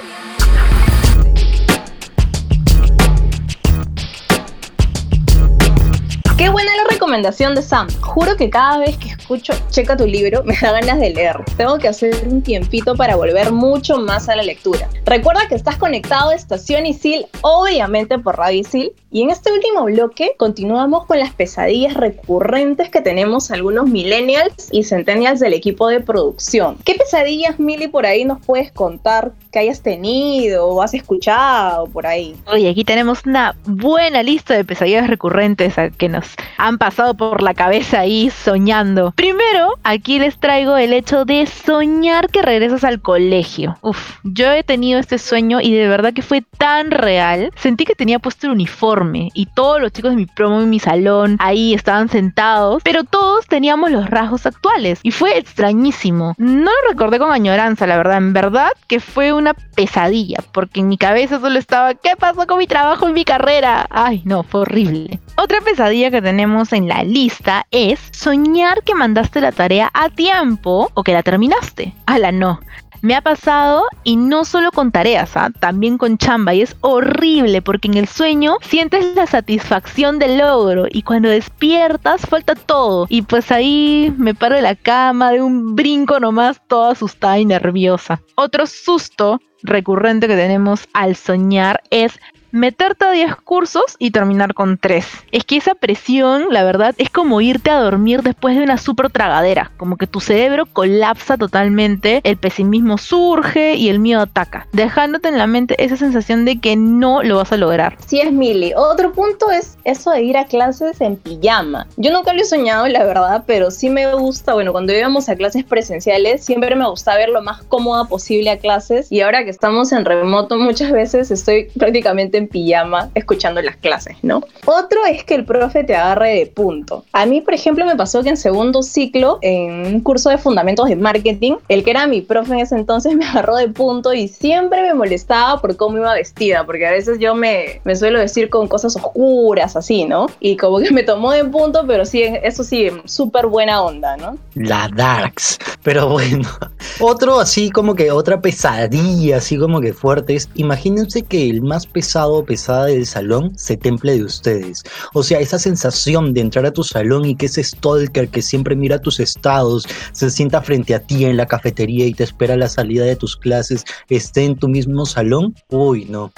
Qué 6.44 6.50
buena 6.50 6.76
la 6.76 6.84
recomendación 6.90 7.54
de 7.54 7.62
Sam. 7.62 7.88
Juro 8.02 8.36
que 8.36 8.50
cada 8.50 8.76
vez 8.76 8.98
que 8.98 9.08
escucho 9.08 9.54
Checa 9.70 9.96
tu 9.96 10.06
libro 10.06 10.42
me 10.44 10.54
da 10.54 10.72
ganas 10.72 11.00
de 11.00 11.08
leer. 11.08 11.42
Tengo 11.56 11.78
que 11.78 11.88
hacer 11.88 12.28
un 12.28 12.42
tiempito 12.42 12.94
para 12.94 13.16
volver 13.16 13.50
mucho 13.50 13.96
más 13.96 14.28
a 14.28 14.36
la 14.36 14.42
lectura. 14.42 14.90
Recuerda 15.06 15.48
que 15.48 15.54
estás 15.54 15.76
conectado 15.76 16.30
a 16.30 16.34
Estación 16.34 16.86
Isil, 16.86 17.26
obviamente 17.42 18.18
por 18.18 18.38
Radio 18.38 18.60
Isil. 18.60 18.92
Y 19.10 19.22
en 19.22 19.30
este 19.30 19.52
último 19.52 19.84
bloque 19.84 20.32
continuamos 20.38 21.06
con 21.06 21.20
las 21.20 21.32
pesadillas 21.32 21.94
recurrentes 21.94 22.88
que 22.88 23.00
tenemos 23.00 23.52
algunos 23.52 23.86
millennials 23.86 24.68
y 24.72 24.82
centennials 24.82 25.38
del 25.38 25.52
equipo 25.52 25.86
de 25.86 26.00
producción. 26.00 26.78
¿Qué 26.84 26.94
pesadillas, 26.94 27.60
Mili, 27.60 27.86
por 27.86 28.06
ahí 28.06 28.24
nos 28.24 28.44
puedes 28.44 28.72
contar 28.72 29.32
que 29.52 29.60
hayas 29.60 29.82
tenido 29.82 30.66
o 30.66 30.82
has 30.82 30.94
escuchado 30.94 31.86
por 31.86 32.08
ahí? 32.08 32.34
Oye, 32.50 32.68
aquí 32.68 32.82
tenemos 32.82 33.24
una 33.24 33.54
buena 33.66 34.24
lista 34.24 34.54
de 34.54 34.64
pesadillas 34.64 35.06
recurrentes 35.06 35.74
que 35.96 36.08
nos 36.08 36.26
han 36.56 36.78
pasado 36.78 37.14
por 37.14 37.40
la 37.40 37.54
cabeza 37.54 38.00
ahí 38.00 38.30
soñando. 38.30 39.12
Primero, 39.14 39.74
aquí 39.84 40.18
les 40.18 40.38
traigo 40.38 40.76
el 40.76 40.92
hecho 40.92 41.24
de 41.24 41.46
soñar 41.46 42.30
que 42.30 42.42
regresas 42.42 42.82
al 42.82 43.00
colegio. 43.00 43.78
Uf, 43.80 44.18
yo 44.24 44.50
he 44.50 44.64
tenido 44.64 44.93
este 44.98 45.18
sueño 45.18 45.60
y 45.60 45.72
de 45.72 45.88
verdad 45.88 46.12
que 46.12 46.22
fue 46.22 46.42
tan 46.58 46.90
real. 46.90 47.50
Sentí 47.56 47.84
que 47.84 47.94
tenía 47.94 48.18
puesto 48.18 48.46
el 48.46 48.52
uniforme 48.52 49.30
y 49.34 49.46
todos 49.46 49.80
los 49.80 49.92
chicos 49.92 50.12
de 50.12 50.16
mi 50.16 50.26
promo 50.26 50.60
en 50.60 50.70
mi 50.70 50.78
salón 50.78 51.36
ahí 51.40 51.74
estaban 51.74 52.08
sentados, 52.08 52.82
pero 52.84 53.04
todos 53.04 53.46
teníamos 53.46 53.90
los 53.90 54.08
rasgos 54.08 54.46
actuales 54.46 55.00
y 55.02 55.10
fue 55.10 55.38
extrañísimo. 55.38 56.34
No 56.38 56.70
lo 56.70 56.90
recordé 56.90 57.18
con 57.18 57.32
añoranza, 57.32 57.86
la 57.86 57.96
verdad. 57.96 58.18
En 58.18 58.32
verdad 58.32 58.70
que 58.86 59.00
fue 59.00 59.32
una 59.32 59.54
pesadilla 59.54 60.38
porque 60.52 60.80
en 60.80 60.88
mi 60.88 60.98
cabeza 60.98 61.40
solo 61.40 61.58
estaba 61.58 61.94
¿qué 61.94 62.16
pasó 62.18 62.46
con 62.46 62.58
mi 62.58 62.66
trabajo 62.66 63.08
y 63.08 63.12
mi 63.12 63.24
carrera? 63.24 63.86
Ay, 63.90 64.22
no, 64.24 64.42
fue 64.42 64.62
horrible. 64.62 65.20
Otra 65.36 65.60
pesadilla 65.60 66.10
que 66.10 66.22
tenemos 66.22 66.72
en 66.72 66.88
la 66.88 67.02
lista 67.02 67.66
es 67.70 67.98
soñar 68.12 68.82
que 68.82 68.94
mandaste 68.94 69.40
la 69.40 69.52
tarea 69.52 69.90
a 69.92 70.08
tiempo 70.08 70.90
o 70.94 71.02
que 71.02 71.12
la 71.12 71.22
terminaste. 71.22 71.94
Ala, 72.06 72.32
no. 72.32 72.60
Me 73.04 73.14
ha 73.14 73.20
pasado 73.20 73.84
y 74.02 74.16
no 74.16 74.46
solo 74.46 74.72
con 74.72 74.90
tareas, 74.90 75.36
¿ah? 75.36 75.50
también 75.60 75.98
con 75.98 76.16
chamba 76.16 76.54
y 76.54 76.62
es 76.62 76.74
horrible 76.80 77.60
porque 77.60 77.86
en 77.86 77.98
el 77.98 78.08
sueño 78.08 78.56
sientes 78.62 79.14
la 79.14 79.26
satisfacción 79.26 80.18
del 80.18 80.38
logro 80.38 80.86
y 80.90 81.02
cuando 81.02 81.28
despiertas 81.28 82.22
falta 82.22 82.54
todo 82.54 83.04
y 83.10 83.20
pues 83.20 83.52
ahí 83.52 84.10
me 84.16 84.34
paro 84.34 84.54
de 84.56 84.62
la 84.62 84.74
cama 84.74 85.32
de 85.32 85.42
un 85.42 85.76
brinco 85.76 86.18
nomás 86.18 86.62
toda 86.66 86.92
asustada 86.92 87.38
y 87.38 87.44
nerviosa. 87.44 88.22
Otro 88.36 88.66
susto 88.66 89.38
recurrente 89.62 90.26
que 90.26 90.36
tenemos 90.36 90.88
al 90.94 91.14
soñar 91.14 91.82
es 91.90 92.18
meterte 92.54 93.04
a 93.04 93.10
10 93.10 93.34
cursos 93.34 93.96
y 93.98 94.12
terminar 94.12 94.54
con 94.54 94.78
3. 94.78 95.04
Es 95.32 95.44
que 95.44 95.56
esa 95.56 95.74
presión, 95.74 96.46
la 96.50 96.62
verdad, 96.62 96.94
es 96.98 97.10
como 97.10 97.40
irte 97.40 97.70
a 97.70 97.80
dormir 97.80 98.22
después 98.22 98.56
de 98.56 98.62
una 98.62 98.78
super 98.78 99.10
tragadera, 99.10 99.72
como 99.76 99.96
que 99.96 100.06
tu 100.06 100.20
cerebro 100.20 100.64
colapsa 100.64 101.36
totalmente, 101.36 102.20
el 102.22 102.36
pesimismo 102.36 102.96
surge 102.96 103.74
y 103.74 103.88
el 103.88 103.98
miedo 103.98 104.20
ataca, 104.20 104.68
dejándote 104.70 105.28
en 105.28 105.38
la 105.38 105.48
mente 105.48 105.74
esa 105.82 105.96
sensación 105.96 106.44
de 106.44 106.60
que 106.60 106.76
no 106.76 107.24
lo 107.24 107.38
vas 107.38 107.50
a 107.50 107.56
lograr. 107.56 107.96
Sí 108.06 108.20
es 108.20 108.30
Mili. 108.30 108.72
Otro 108.76 109.12
punto 109.12 109.50
es 109.50 109.76
eso 109.82 110.12
de 110.12 110.22
ir 110.22 110.36
a 110.36 110.44
clases 110.44 111.00
en 111.00 111.16
pijama. 111.16 111.88
Yo 111.96 112.12
nunca 112.12 112.32
lo 112.32 112.40
he 112.40 112.44
soñado, 112.44 112.86
la 112.86 113.02
verdad, 113.02 113.42
pero 113.48 113.72
sí 113.72 113.90
me 113.90 114.14
gusta, 114.14 114.54
bueno, 114.54 114.70
cuando 114.70 114.92
íbamos 114.92 115.28
a 115.28 115.34
clases 115.34 115.64
presenciales, 115.64 116.44
siempre 116.44 116.76
me 116.76 116.88
gusta 116.88 117.16
ver 117.16 117.30
lo 117.30 117.42
más 117.42 117.64
cómoda 117.64 118.04
posible 118.04 118.50
a 118.50 118.58
clases 118.58 119.10
y 119.10 119.22
ahora 119.22 119.42
que 119.42 119.50
estamos 119.50 119.90
en 119.90 120.04
remoto 120.04 120.56
muchas 120.56 120.92
veces 120.92 121.32
estoy 121.32 121.64
prácticamente 121.76 122.43
pijama 122.48 123.10
escuchando 123.14 123.60
las 123.62 123.76
clases, 123.76 124.16
¿no? 124.22 124.42
Otro 124.66 125.04
es 125.06 125.24
que 125.24 125.34
el 125.34 125.44
profe 125.44 125.84
te 125.84 125.94
agarre 125.94 126.34
de 126.34 126.46
punto. 126.46 127.04
A 127.12 127.26
mí, 127.26 127.40
por 127.40 127.54
ejemplo, 127.54 127.84
me 127.84 127.96
pasó 127.96 128.22
que 128.22 128.30
en 128.30 128.36
segundo 128.36 128.82
ciclo, 128.82 129.38
en 129.42 129.86
un 129.86 130.00
curso 130.00 130.30
de 130.30 130.38
fundamentos 130.38 130.88
de 130.88 130.96
marketing, 130.96 131.54
el 131.68 131.84
que 131.84 131.90
era 131.90 132.06
mi 132.06 132.20
profe 132.20 132.54
en 132.54 132.60
ese 132.60 132.76
entonces 132.76 133.16
me 133.16 133.26
agarró 133.26 133.56
de 133.56 133.68
punto 133.68 134.12
y 134.12 134.28
siempre 134.28 134.82
me 134.82 134.94
molestaba 134.94 135.60
por 135.60 135.76
cómo 135.76 135.98
iba 135.98 136.14
vestida, 136.14 136.64
porque 136.64 136.86
a 136.86 136.90
veces 136.90 137.18
yo 137.18 137.34
me, 137.34 137.80
me 137.84 137.96
suelo 137.96 138.18
vestir 138.18 138.50
con 138.50 138.68
cosas 138.68 138.96
oscuras, 138.96 139.76
así, 139.76 140.04
¿no? 140.04 140.26
Y 140.40 140.56
como 140.56 140.78
que 140.78 140.90
me 140.90 141.02
tomó 141.02 141.32
de 141.32 141.44
punto, 141.44 141.84
pero 141.86 142.04
sí, 142.04 142.22
eso 142.22 142.64
sí, 142.64 142.90
súper 143.04 143.46
buena 143.46 143.82
onda, 143.82 144.16
¿no? 144.16 144.36
La 144.54 144.88
Darks. 144.94 145.58
Pero 145.82 146.08
bueno, 146.08 146.48
otro 147.00 147.40
así 147.40 147.70
como 147.70 147.94
que 147.94 148.10
otra 148.10 148.40
pesadilla, 148.40 149.38
así 149.38 149.58
como 149.58 149.80
que 149.80 149.92
fuerte 149.92 150.34
es, 150.34 150.48
imagínense 150.54 151.22
que 151.22 151.50
el 151.50 151.62
más 151.62 151.86
pesado 151.86 152.33
pesada 152.42 152.86
del 152.86 153.04
salón 153.04 153.52
se 153.58 153.76
temple 153.76 154.16
de 154.16 154.24
ustedes. 154.24 154.82
O 155.12 155.22
sea, 155.22 155.40
esa 155.40 155.58
sensación 155.58 156.32
de 156.32 156.40
entrar 156.40 156.64
a 156.64 156.72
tu 156.72 156.82
salón 156.82 157.26
y 157.26 157.36
que 157.36 157.46
ese 157.46 157.62
stalker 157.62 158.28
que 158.28 158.40
siempre 158.40 158.74
mira 158.74 158.98
tus 158.98 159.20
estados, 159.20 159.86
se 160.12 160.30
sienta 160.30 160.62
frente 160.62 160.94
a 160.94 161.00
ti 161.00 161.26
en 161.26 161.36
la 161.36 161.44
cafetería 161.46 162.06
y 162.06 162.14
te 162.14 162.24
espera 162.24 162.56
la 162.56 162.68
salida 162.68 163.04
de 163.04 163.16
tus 163.16 163.36
clases, 163.36 163.84
esté 164.08 164.44
en 164.44 164.56
tu 164.56 164.68
mismo 164.68 165.04
salón, 165.04 165.54
uy, 165.68 166.06
no. 166.06 166.32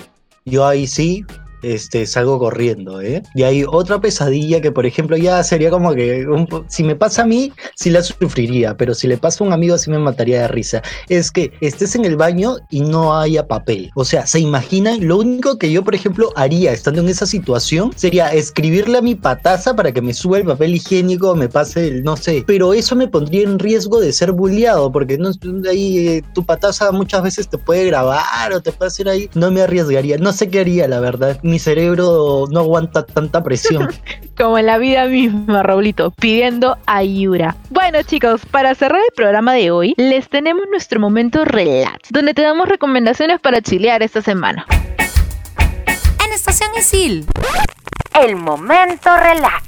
Yo 0.45 0.67
ahí 0.67 0.87
sí 0.87 1.25
este, 1.67 2.07
salgo 2.07 2.39
corriendo, 2.39 3.01
¿eh? 3.01 3.23
Y 3.35 3.43
hay 3.43 3.65
otra 3.69 4.01
pesadilla 4.01 4.61
que, 4.61 4.71
por 4.71 4.87
ejemplo, 4.87 5.17
ya 5.17 5.43
sería 5.43 5.71
como 5.71 5.95
que, 5.95 6.25
si 6.69 6.85
me 6.85 6.95
pasa 6.95 7.23
a 7.23 7.27
mí, 7.27 7.53
sí 7.75 7.91
la 7.91 8.03
sufriría, 8.03 8.77
pero 8.77 8.95
si 8.95 9.09
le 9.09 9.19
pasa 9.19 9.43
a 9.43 9.47
un 9.49 9.53
amigo, 9.53 9.77
sí 9.77 9.91
me 9.91 9.99
mataría 9.99 10.43
de 10.43 10.49
risa. 10.49 10.83
Es 11.09 11.31
que 11.31 11.53
estés 11.61 11.97
en 11.97 12.05
el 12.05 12.17
baño 12.17 12.57
y 12.71 12.83
no 12.83 13.19
haya 13.19 13.49
papel. 13.49 13.91
O 13.97 14.05
sea, 14.05 14.27
¿se 14.27 14.39
imaginan? 14.39 15.07
Lo 15.07 15.19
único 15.19 15.59
que 15.59 15.73
yo, 15.73 15.83
por 15.83 15.95
ejemplo, 15.95 16.33
haría 16.37 16.73
estando 16.73 17.01
en 17.01 17.09
esa 17.09 17.27
situación 17.27 17.93
sería 17.97 18.33
escribirle 18.33 18.99
a 18.99 19.03
mi 19.03 19.17
pataza 19.17 19.75
para 19.75 19.91
que 19.91 20.03
me 20.03 20.15
suba 20.15 20.39
el 20.39 20.45
papel 20.45 20.75
higiénico, 20.75 21.35
me 21.35 21.49
pase 21.49 21.89
el, 21.89 22.05
no 22.05 22.17
sé, 22.17 22.45
pero 22.47 22.75
eso 22.75 22.95
me 22.95 23.09
pondría 23.09 23.43
en 23.43 23.59
riesgo 23.59 24.01
de 24.01 24.13
ser 24.13 24.33
bulleado, 24.33 24.93
porque 24.93 25.19
no, 25.19 25.31
ahí 25.69 26.09
eh, 26.09 26.23
tu 26.33 26.45
pataza 26.45 26.93
muchas 26.93 27.23
veces 27.23 27.49
te 27.49 27.59
puede 27.59 27.87
grabar 27.87 28.53
o 28.53 28.61
te 28.61 28.71
puede 28.71 28.89
hacer 28.89 29.09
ahí. 29.09 29.29
No 29.35 29.51
me 29.51 29.63
arriesgaría, 29.63 30.17
no 30.19 30.33
sé 30.33 30.49
qué 30.49 30.61
haría, 30.61 30.87
la 30.87 31.01
verdad 31.01 31.41
mi 31.57 31.61
cerebro 31.61 32.45
no 32.51 32.61
aguanta 32.61 33.07
tanta 33.07 33.43
presión. 33.43 33.89
Como 34.37 34.59
en 34.59 34.67
la 34.67 34.77
vida 34.77 35.07
misma, 35.07 35.63
Raulito, 35.63 36.11
pidiendo 36.11 36.77
ayuda. 36.85 37.57
Bueno, 37.71 38.03
chicos, 38.03 38.45
para 38.45 38.75
cerrar 38.75 39.01
el 39.01 39.15
programa 39.17 39.55
de 39.55 39.71
hoy, 39.71 39.95
les 39.97 40.29
tenemos 40.29 40.65
nuestro 40.71 41.01
momento 41.01 41.47
relax, 41.47 42.11
donde 42.11 42.35
te 42.35 42.43
damos 42.43 42.69
recomendaciones 42.69 43.41
para 43.41 43.63
chilear 43.63 44.03
esta 44.03 44.21
semana. 44.21 44.67
En 46.27 46.33
Estación 46.35 46.69
Isil, 46.79 47.25
el 48.23 48.37
momento 48.37 49.09
relax. 49.17 49.65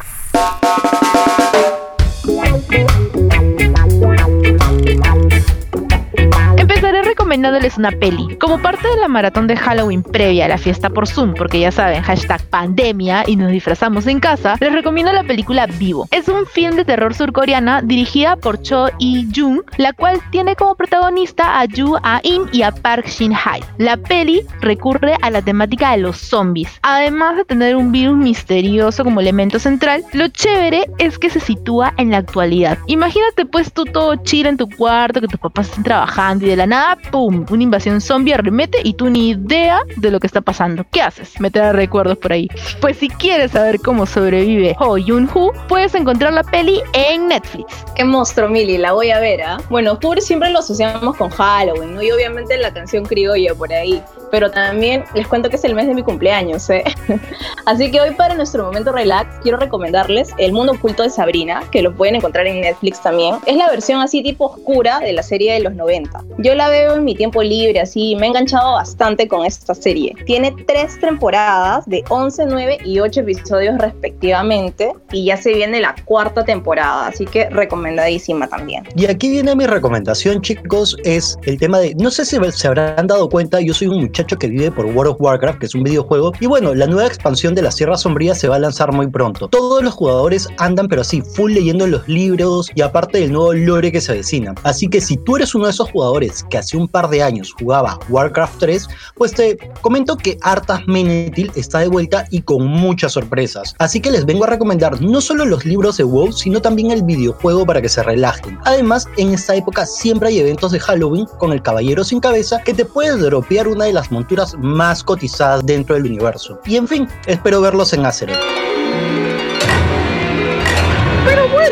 Recomendándoles 7.19 7.77
una 7.77 7.91
peli. 7.91 8.37
Como 8.39 8.63
parte 8.63 8.87
de 8.87 8.97
la 8.97 9.09
maratón 9.09 9.49
de 9.49 9.57
Halloween 9.57 10.05
previa 10.05 10.45
a 10.45 10.49
la 10.49 10.57
fiesta 10.57 10.89
por 10.89 11.09
Zoom, 11.09 11.35
porque 11.35 11.59
ya 11.59 11.73
saben, 11.73 12.01
hashtag 12.01 12.41
pandemia 12.45 13.25
y 13.27 13.35
nos 13.35 13.51
disfrazamos 13.51 14.07
en 14.07 14.21
casa, 14.21 14.55
les 14.61 14.73
recomiendo 14.73 15.13
la 15.13 15.25
película 15.25 15.67
Vivo. 15.67 16.07
Es 16.13 16.29
un 16.29 16.47
film 16.47 16.77
de 16.77 16.85
terror 16.85 17.13
surcoreana 17.15 17.83
dirigida 17.83 18.37
por 18.37 18.63
Cho 18.63 18.87
Yi-jung, 19.01 19.63
la 19.79 19.93
cual 19.93 20.21
tiene 20.31 20.55
como 20.55 20.77
protagonista 20.77 21.59
a 21.59 21.65
Yu 21.65 21.97
A-in 22.05 22.43
y 22.53 22.63
a 22.63 22.71
Park 22.71 23.09
Shin-hae. 23.09 23.65
La 23.79 23.97
peli 23.97 24.43
recurre 24.61 25.17
a 25.21 25.31
la 25.31 25.43
temática 25.43 25.91
de 25.91 25.99
los 25.99 26.19
zombies. 26.19 26.79
Además 26.83 27.37
de 27.37 27.45
tener 27.45 27.75
un 27.75 27.91
virus 27.91 28.17
misterioso 28.17 29.03
como 29.03 29.21
elemento 29.21 29.59
central, 29.59 30.05
lo 30.13 30.29
chévere 30.29 30.87
es 30.99 31.19
que 31.19 31.31
se 31.31 31.41
sitúa 31.41 31.95
en 31.97 32.13
la 32.13 32.19
actualidad. 32.19 32.79
Imagínate 32.87 33.45
pues 33.45 33.73
tú 33.73 33.85
todo 33.87 34.15
chill 34.23 34.47
en 34.47 34.57
tu 34.57 34.69
cuarto, 34.69 35.21
que 35.21 35.27
tus 35.27 35.41
papás 35.41 35.69
estén 35.69 35.83
trabajando 35.83 36.47
y 36.47 36.51
de 36.51 36.57
la 36.57 36.67
nada, 36.67 36.97
¡pum! 37.11 37.45
Una 37.51 37.63
invasión 37.63 38.01
zombie 38.01 38.35
arremete 38.35 38.79
y 38.83 38.95
tú 38.95 39.11
ni 39.11 39.31
idea 39.31 39.81
de 39.97 40.11
lo 40.11 40.21
que 40.21 40.27
está 40.27 40.41
pasando. 40.41 40.85
¿Qué 40.91 41.03
haces? 41.03 41.41
Meter 41.41 41.75
recuerdos 41.75 42.19
por 42.19 42.33
ahí. 42.33 42.49
Pues 42.81 42.97
si 42.99 43.09
quieres 43.09 43.53
saber 43.53 43.81
cómo 43.81 44.07
sobrevive 44.07 44.77
Ho 44.79 44.97
Yun-Hoo, 44.97 45.53
puedes 45.69 45.95
encontrar 45.95 46.33
la 46.33 46.43
peli 46.43 46.81
en 46.93 47.29
Netflix. 47.29 47.85
Qué 47.95 48.05
monstruo, 48.05 48.49
Mili, 48.49 48.79
la 48.79 48.93
voy 48.93 49.11
a 49.11 49.21
ver, 49.21 49.43
¿ah? 49.43 49.59
Bueno, 49.71 49.93
octubre 49.93 50.21
siempre 50.21 50.51
lo 50.51 50.61
asociamos 50.61 51.17
con 51.17 51.31
Halloween, 51.31 51.95
¿no? 51.95 52.03
Y 52.03 52.11
obviamente 52.11 52.57
la 52.59 52.73
canción 52.73 53.05
criolla 53.05 53.55
por 53.55 53.73
ahí. 53.73 54.03
Pero 54.31 54.51
también 54.51 55.05
les 55.15 55.27
cuento 55.27 55.49
que 55.49 55.57
es 55.57 55.65
el 55.65 55.75
mes 55.75 55.87
de 55.87 55.95
mi 55.95 56.03
cumpleaños, 56.03 56.69
¿eh? 56.71 56.85
Así 57.67 57.91
que 57.91 58.01
hoy 58.01 58.13
para 58.13 58.35
nuestro 58.35 58.65
momento 58.65 58.93
relax 58.93 59.39
quiero 59.43 59.59
recomendarles 59.59 60.31
El 60.39 60.53
mundo 60.53 60.73
oculto 60.73 61.03
de 61.03 61.11
Sabrina, 61.11 61.63
que 61.71 61.83
lo 61.83 61.95
pueden 61.95 62.17
encontrar 62.17 62.47
en 62.47 62.61
Netflix 62.61 63.03
también. 63.03 63.37
Es 63.47 63.57
la 63.57 63.69
versión 63.69 64.01
así 64.01 64.23
tipo 64.23 64.47
oscura 64.47 65.01
de 65.01 65.13
la 65.13 65.23
serie 65.23 65.53
de 65.55 65.61
los 65.61 65.75
90. 65.75 66.25
Yo 66.39 66.55
la 66.55 66.69
veo 66.69 66.97
en 66.97 67.05
mi 67.05 67.15
tiempo 67.15 67.43
libre, 67.43 67.81
así 67.81 68.17
me 68.17 68.27
he 68.27 68.29
enganchado 68.29 68.75
bastante 68.75 69.29
con 69.29 69.45
esta 69.45 69.75
serie. 69.75 70.15
Tiene 70.27 70.55
tres 70.67 70.99
temporadas 71.01 71.87
de 71.87 72.05
11, 72.09 72.47
9 72.47 72.79
y 72.85 73.01
8 73.01 73.21
episodios 73.21 73.79
respectivamente 73.79 74.93
y 75.13 75.27
ya 75.27 75.37
se 75.37 75.55
viene 75.55 75.81
la 75.81 75.95
cuarta 76.05 76.45
temporada, 76.45 77.09
así 77.09 77.25
que 77.25 77.49
recomendadísima 77.51 78.47
también. 78.49 78.85
Y 78.95 79.07
aquí 79.07 79.31
viene 79.31 79.55
mi 79.55 79.67
recomendación, 79.67 80.41
chicos, 80.43 80.97
es 81.05 81.39
el 81.45 81.59
tema 81.59 81.79
de, 81.79 81.95
no 81.95 82.11
sé 82.11 82.25
si 82.25 82.39
se 82.53 82.69
habrán 82.69 83.07
dado 83.07 83.29
cuenta, 83.29 83.61
yo 83.61 83.75
soy 83.75 83.89
un 83.89 84.01
muchacho 84.01 84.18
muchacho 84.19 84.37
que 84.37 84.49
vive 84.49 84.73
por 84.73 84.85
World 84.87 85.13
of 85.13 85.21
Warcraft, 85.21 85.61
que 85.61 85.67
es 85.67 85.75
un 85.77 85.85
videojuego. 85.85 86.33
Y 86.41 86.47
bueno, 86.47 86.75
la 86.75 86.89
nueva 86.89 87.07
expansión 87.07 87.55
de 87.55 87.63
la 87.63 87.71
Sierra 87.71 87.97
Sombría 87.97 88.35
se 88.35 88.49
va 88.49 88.57
a 88.57 88.59
lanzar 88.59 88.93
muy 88.93 89.07
pronto. 89.07 89.47
Todos 89.47 89.81
los 89.81 89.95
jugadores 89.95 90.49
andan, 90.59 90.89
pero 90.89 91.03
así, 91.03 91.23
full 91.23 91.53
leyendo 91.53 91.87
los 91.87 92.09
libros 92.09 92.69
y 92.75 92.81
aparte 92.81 93.19
del 93.19 93.31
nuevo 93.31 93.55
lore 93.55 93.93
que 93.93 94.01
se 94.01 94.11
avecina. 94.11 94.57
Así 94.65 94.89
que 94.89 95.01
si 95.01 95.19
tú 95.19 95.37
eres 95.37 95.55
uno 95.55 95.67
de 95.67 95.71
esos 95.71 95.89
jugadores 95.93 96.45
que 96.51 96.59
hace 96.59 96.77
un 96.77 96.89
par 96.89 97.09
de 97.11 97.23
años 97.23 97.55
jugaba 97.57 98.01
Warcraft 98.09 98.59
3, 98.59 98.89
pues 99.15 99.33
te 99.35 99.57
comento 99.83 100.17
que 100.17 100.37
Arthas 100.43 100.81
Menethil 100.89 101.53
está 101.55 101.79
de 101.79 101.87
vuelta 101.87 102.27
y 102.33 102.43
con 102.43 102.67
muchas 102.67 103.13
sorpresas. 103.13 103.77
Así 103.79 104.01
que 104.01 104.11
les 104.11 104.27
vengo 104.27 104.43
a 104.43 104.49
recomendar 104.49 105.01
no 105.01 105.21
solo 105.21 105.45
los 105.45 105.65
libros 105.65 105.97
de 105.97 106.03
WoW, 106.03 106.33
sino 106.33 106.61
también 106.61 106.91
el 106.91 107.05
videojuego 107.05 107.65
para 107.65 107.81
que 107.81 107.89
se 107.89 108.03
relajen. 108.03 108.59
Además, 108.65 109.07
en 109.17 109.33
esta 109.33 109.55
época 109.55 109.87
siempre 109.87 110.31
hay 110.31 110.41
eventos 110.41 110.73
de 110.73 110.81
Halloween 110.81 111.27
con 111.39 111.53
el 111.53 111.63
Caballero 111.63 112.03
sin 112.03 112.19
Cabeza 112.19 112.61
que 112.65 112.75
te 112.75 112.85
puede 112.85 113.17
dropear 113.17 113.69
una 113.69 113.85
de 113.85 113.93
las 113.93 114.08
monturas 114.11 114.57
más 114.59 115.03
cotizadas 115.03 115.65
dentro 115.65 115.95
del 115.95 116.07
universo. 116.07 116.61
Y 116.65 116.77
en 116.77 116.89
fin, 116.89 117.09
espero 117.27 117.61
verlos 117.61 117.93
en 117.93 118.07
Azeroth. 118.07 118.39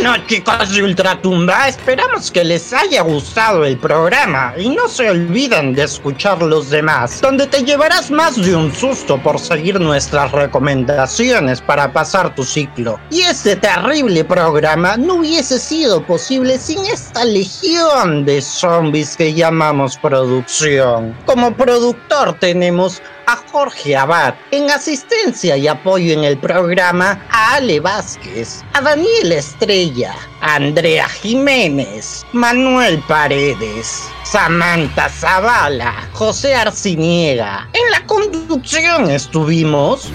Bueno, 0.09 0.25
chicos 0.29 0.73
de 0.73 0.83
Ultratumba, 0.85 1.69
esperamos 1.69 2.31
que 2.31 2.45
les 2.45 2.73
haya 2.73 3.03
gustado 3.03 3.65
el 3.65 3.77
programa 3.77 4.55
y 4.57 4.69
no 4.69 4.89
se 4.89 5.11
olviden 5.11 5.75
de 5.75 5.83
escuchar 5.83 6.41
los 6.43 6.71
demás, 6.71 7.21
donde 7.21 7.47
te 7.49 7.65
llevarás 7.65 8.11
más 8.11 8.37
de 8.37 8.55
un 8.55 8.73
susto 8.73 9.19
por 9.21 9.41
seguir 9.41 9.81
nuestras 9.81 10.31
recomendaciones 10.31 11.61
para 11.61 11.93
pasar 11.93 12.33
tu 12.37 12.45
ciclo. 12.45 13.01
Y 13.11 13.23
este 13.23 13.57
terrible 13.57 14.25
programa 14.25 14.97
no 14.97 15.15
hubiese 15.15 15.59
sido 15.59 16.01
posible 16.05 16.59
sin 16.59 16.85
esta 16.87 17.25
legión 17.25 18.25
de 18.25 18.41
zombies 18.41 19.17
que 19.17 19.35
llamamos 19.35 19.97
producción. 19.97 21.17
Como 21.27 21.53
productor 21.53 22.39
tenemos 22.39 23.03
a 23.27 23.37
Jorge 23.51 23.97
Abad, 23.97 24.35
en 24.53 24.71
asistencia 24.71 25.57
y 25.57 25.67
apoyo 25.67 26.13
en 26.13 26.25
el 26.25 26.39
programa 26.39 27.27
a 27.31 27.55
Ale 27.55 27.81
Vázquez, 27.81 28.63
a 28.73 28.81
Daniel 28.81 29.33
Estrella, 29.33 30.15
a 30.41 30.55
Andrea 30.55 31.09
Jiménez, 31.09 32.25
Manuel 32.33 33.03
Paredes, 33.09 34.05
Samantha 34.25 35.09
Zavala, 35.09 36.09
José 36.13 36.55
Arciniega. 36.55 37.69
En 37.73 37.91
la 37.91 38.07
conducción 38.07 39.11
estuvimos 39.11 40.11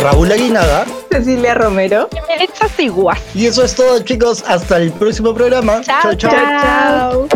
Raúl 0.00 0.32
Aguinaga, 0.32 0.86
Cecilia 1.10 1.54
Romero. 1.54 2.08
Echas 2.40 2.78
igual. 2.78 3.18
y 3.34 3.46
eso 3.46 3.62
es 3.62 3.74
todo 3.74 4.00
chicos, 4.00 4.42
hasta 4.46 4.78
el 4.78 4.92
próximo 4.92 5.34
programa. 5.34 5.82
Chao, 5.82 6.14
chao. 6.14 6.30
Chao. 6.30 7.28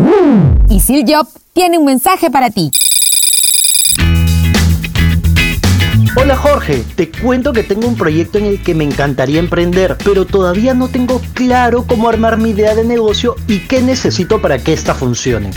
Y 0.69 0.79
Sil 0.81 1.05
Job 1.07 1.27
tiene 1.53 1.77
un 1.77 1.85
mensaje 1.85 2.31
para 2.31 2.49
ti. 2.49 2.71
Hola 6.31 6.39
Jorge, 6.39 6.85
te 6.95 7.11
cuento 7.11 7.51
que 7.51 7.61
tengo 7.61 7.89
un 7.89 7.97
proyecto 7.97 8.37
en 8.37 8.45
el 8.45 8.63
que 8.63 8.73
me 8.73 8.85
encantaría 8.85 9.37
emprender, 9.37 9.97
pero 10.01 10.25
todavía 10.25 10.73
no 10.73 10.87
tengo 10.87 11.19
claro 11.33 11.83
cómo 11.85 12.07
armar 12.07 12.37
mi 12.37 12.51
idea 12.51 12.73
de 12.73 12.85
negocio 12.85 13.35
y 13.47 13.59
qué 13.67 13.81
necesito 13.81 14.41
para 14.41 14.57
que 14.57 14.71
esta 14.71 14.95
funcione. 14.95 15.51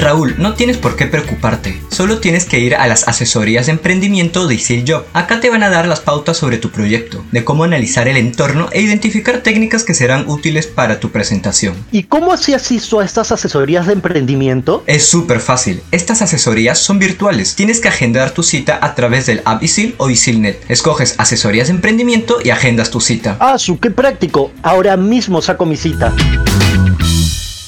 Raúl, 0.00 0.34
no 0.38 0.54
tienes 0.54 0.78
por 0.78 0.96
qué 0.96 1.06
preocuparte, 1.06 1.78
solo 1.90 2.20
tienes 2.20 2.46
que 2.46 2.58
ir 2.58 2.74
a 2.74 2.86
las 2.86 3.06
asesorías 3.06 3.66
de 3.66 3.72
emprendimiento 3.72 4.46
de 4.46 4.54
Isil 4.54 4.84
Job. 4.88 5.04
Acá 5.12 5.40
te 5.40 5.50
van 5.50 5.62
a 5.62 5.68
dar 5.68 5.86
las 5.86 6.00
pautas 6.00 6.38
sobre 6.38 6.56
tu 6.56 6.70
proyecto, 6.70 7.22
de 7.32 7.44
cómo 7.44 7.64
analizar 7.64 8.08
el 8.08 8.16
entorno 8.16 8.68
e 8.72 8.80
identificar 8.80 9.40
técnicas 9.40 9.84
que 9.84 9.92
serán 9.92 10.26
útiles 10.26 10.66
para 10.66 11.00
tu 11.00 11.10
presentación. 11.10 11.74
¿Y 11.92 12.04
cómo 12.04 12.32
así 12.32 12.54
asisto 12.54 13.00
a 13.00 13.04
estas 13.04 13.30
asesorías 13.30 13.86
de 13.86 13.92
emprendimiento? 13.92 14.82
Es 14.86 15.06
súper 15.06 15.40
fácil, 15.40 15.82
estas 15.90 16.22
asesorías 16.22 16.78
son 16.78 16.98
virtuales, 16.98 17.54
tienes 17.54 17.80
que 17.80 17.88
agendar 17.88 18.30
tu 18.30 18.42
cita 18.42 18.78
a 18.80 18.94
través 18.94 19.26
del 19.26 19.42
app 19.44 19.62
Isil 19.62 19.94
o 19.98 20.08
Isilnet. 20.08 20.64
Escoges 20.70 21.14
asesorías 21.18 21.68
de 21.68 21.74
emprendimiento 21.74 22.38
y 22.42 22.48
agendas 22.48 22.90
tu 22.90 23.02
cita. 23.02 23.36
Ah, 23.38 23.58
su 23.58 23.78
qué 23.78 23.90
práctico. 23.90 24.50
Ahora 24.62 24.96
mismo 24.96 25.42
saco 25.42 25.66
mi 25.66 25.76
cita. 25.76 26.14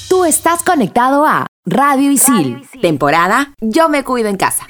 Tú 0.09 0.25
estás 0.25 0.63
conectado 0.63 1.27
a 1.27 1.45
Radio 1.65 2.11
Isil, 2.11 2.67
temporada 2.81 3.53
Yo 3.61 3.87
me 3.87 4.03
cuido 4.03 4.27
en 4.27 4.35
casa. 4.35 4.67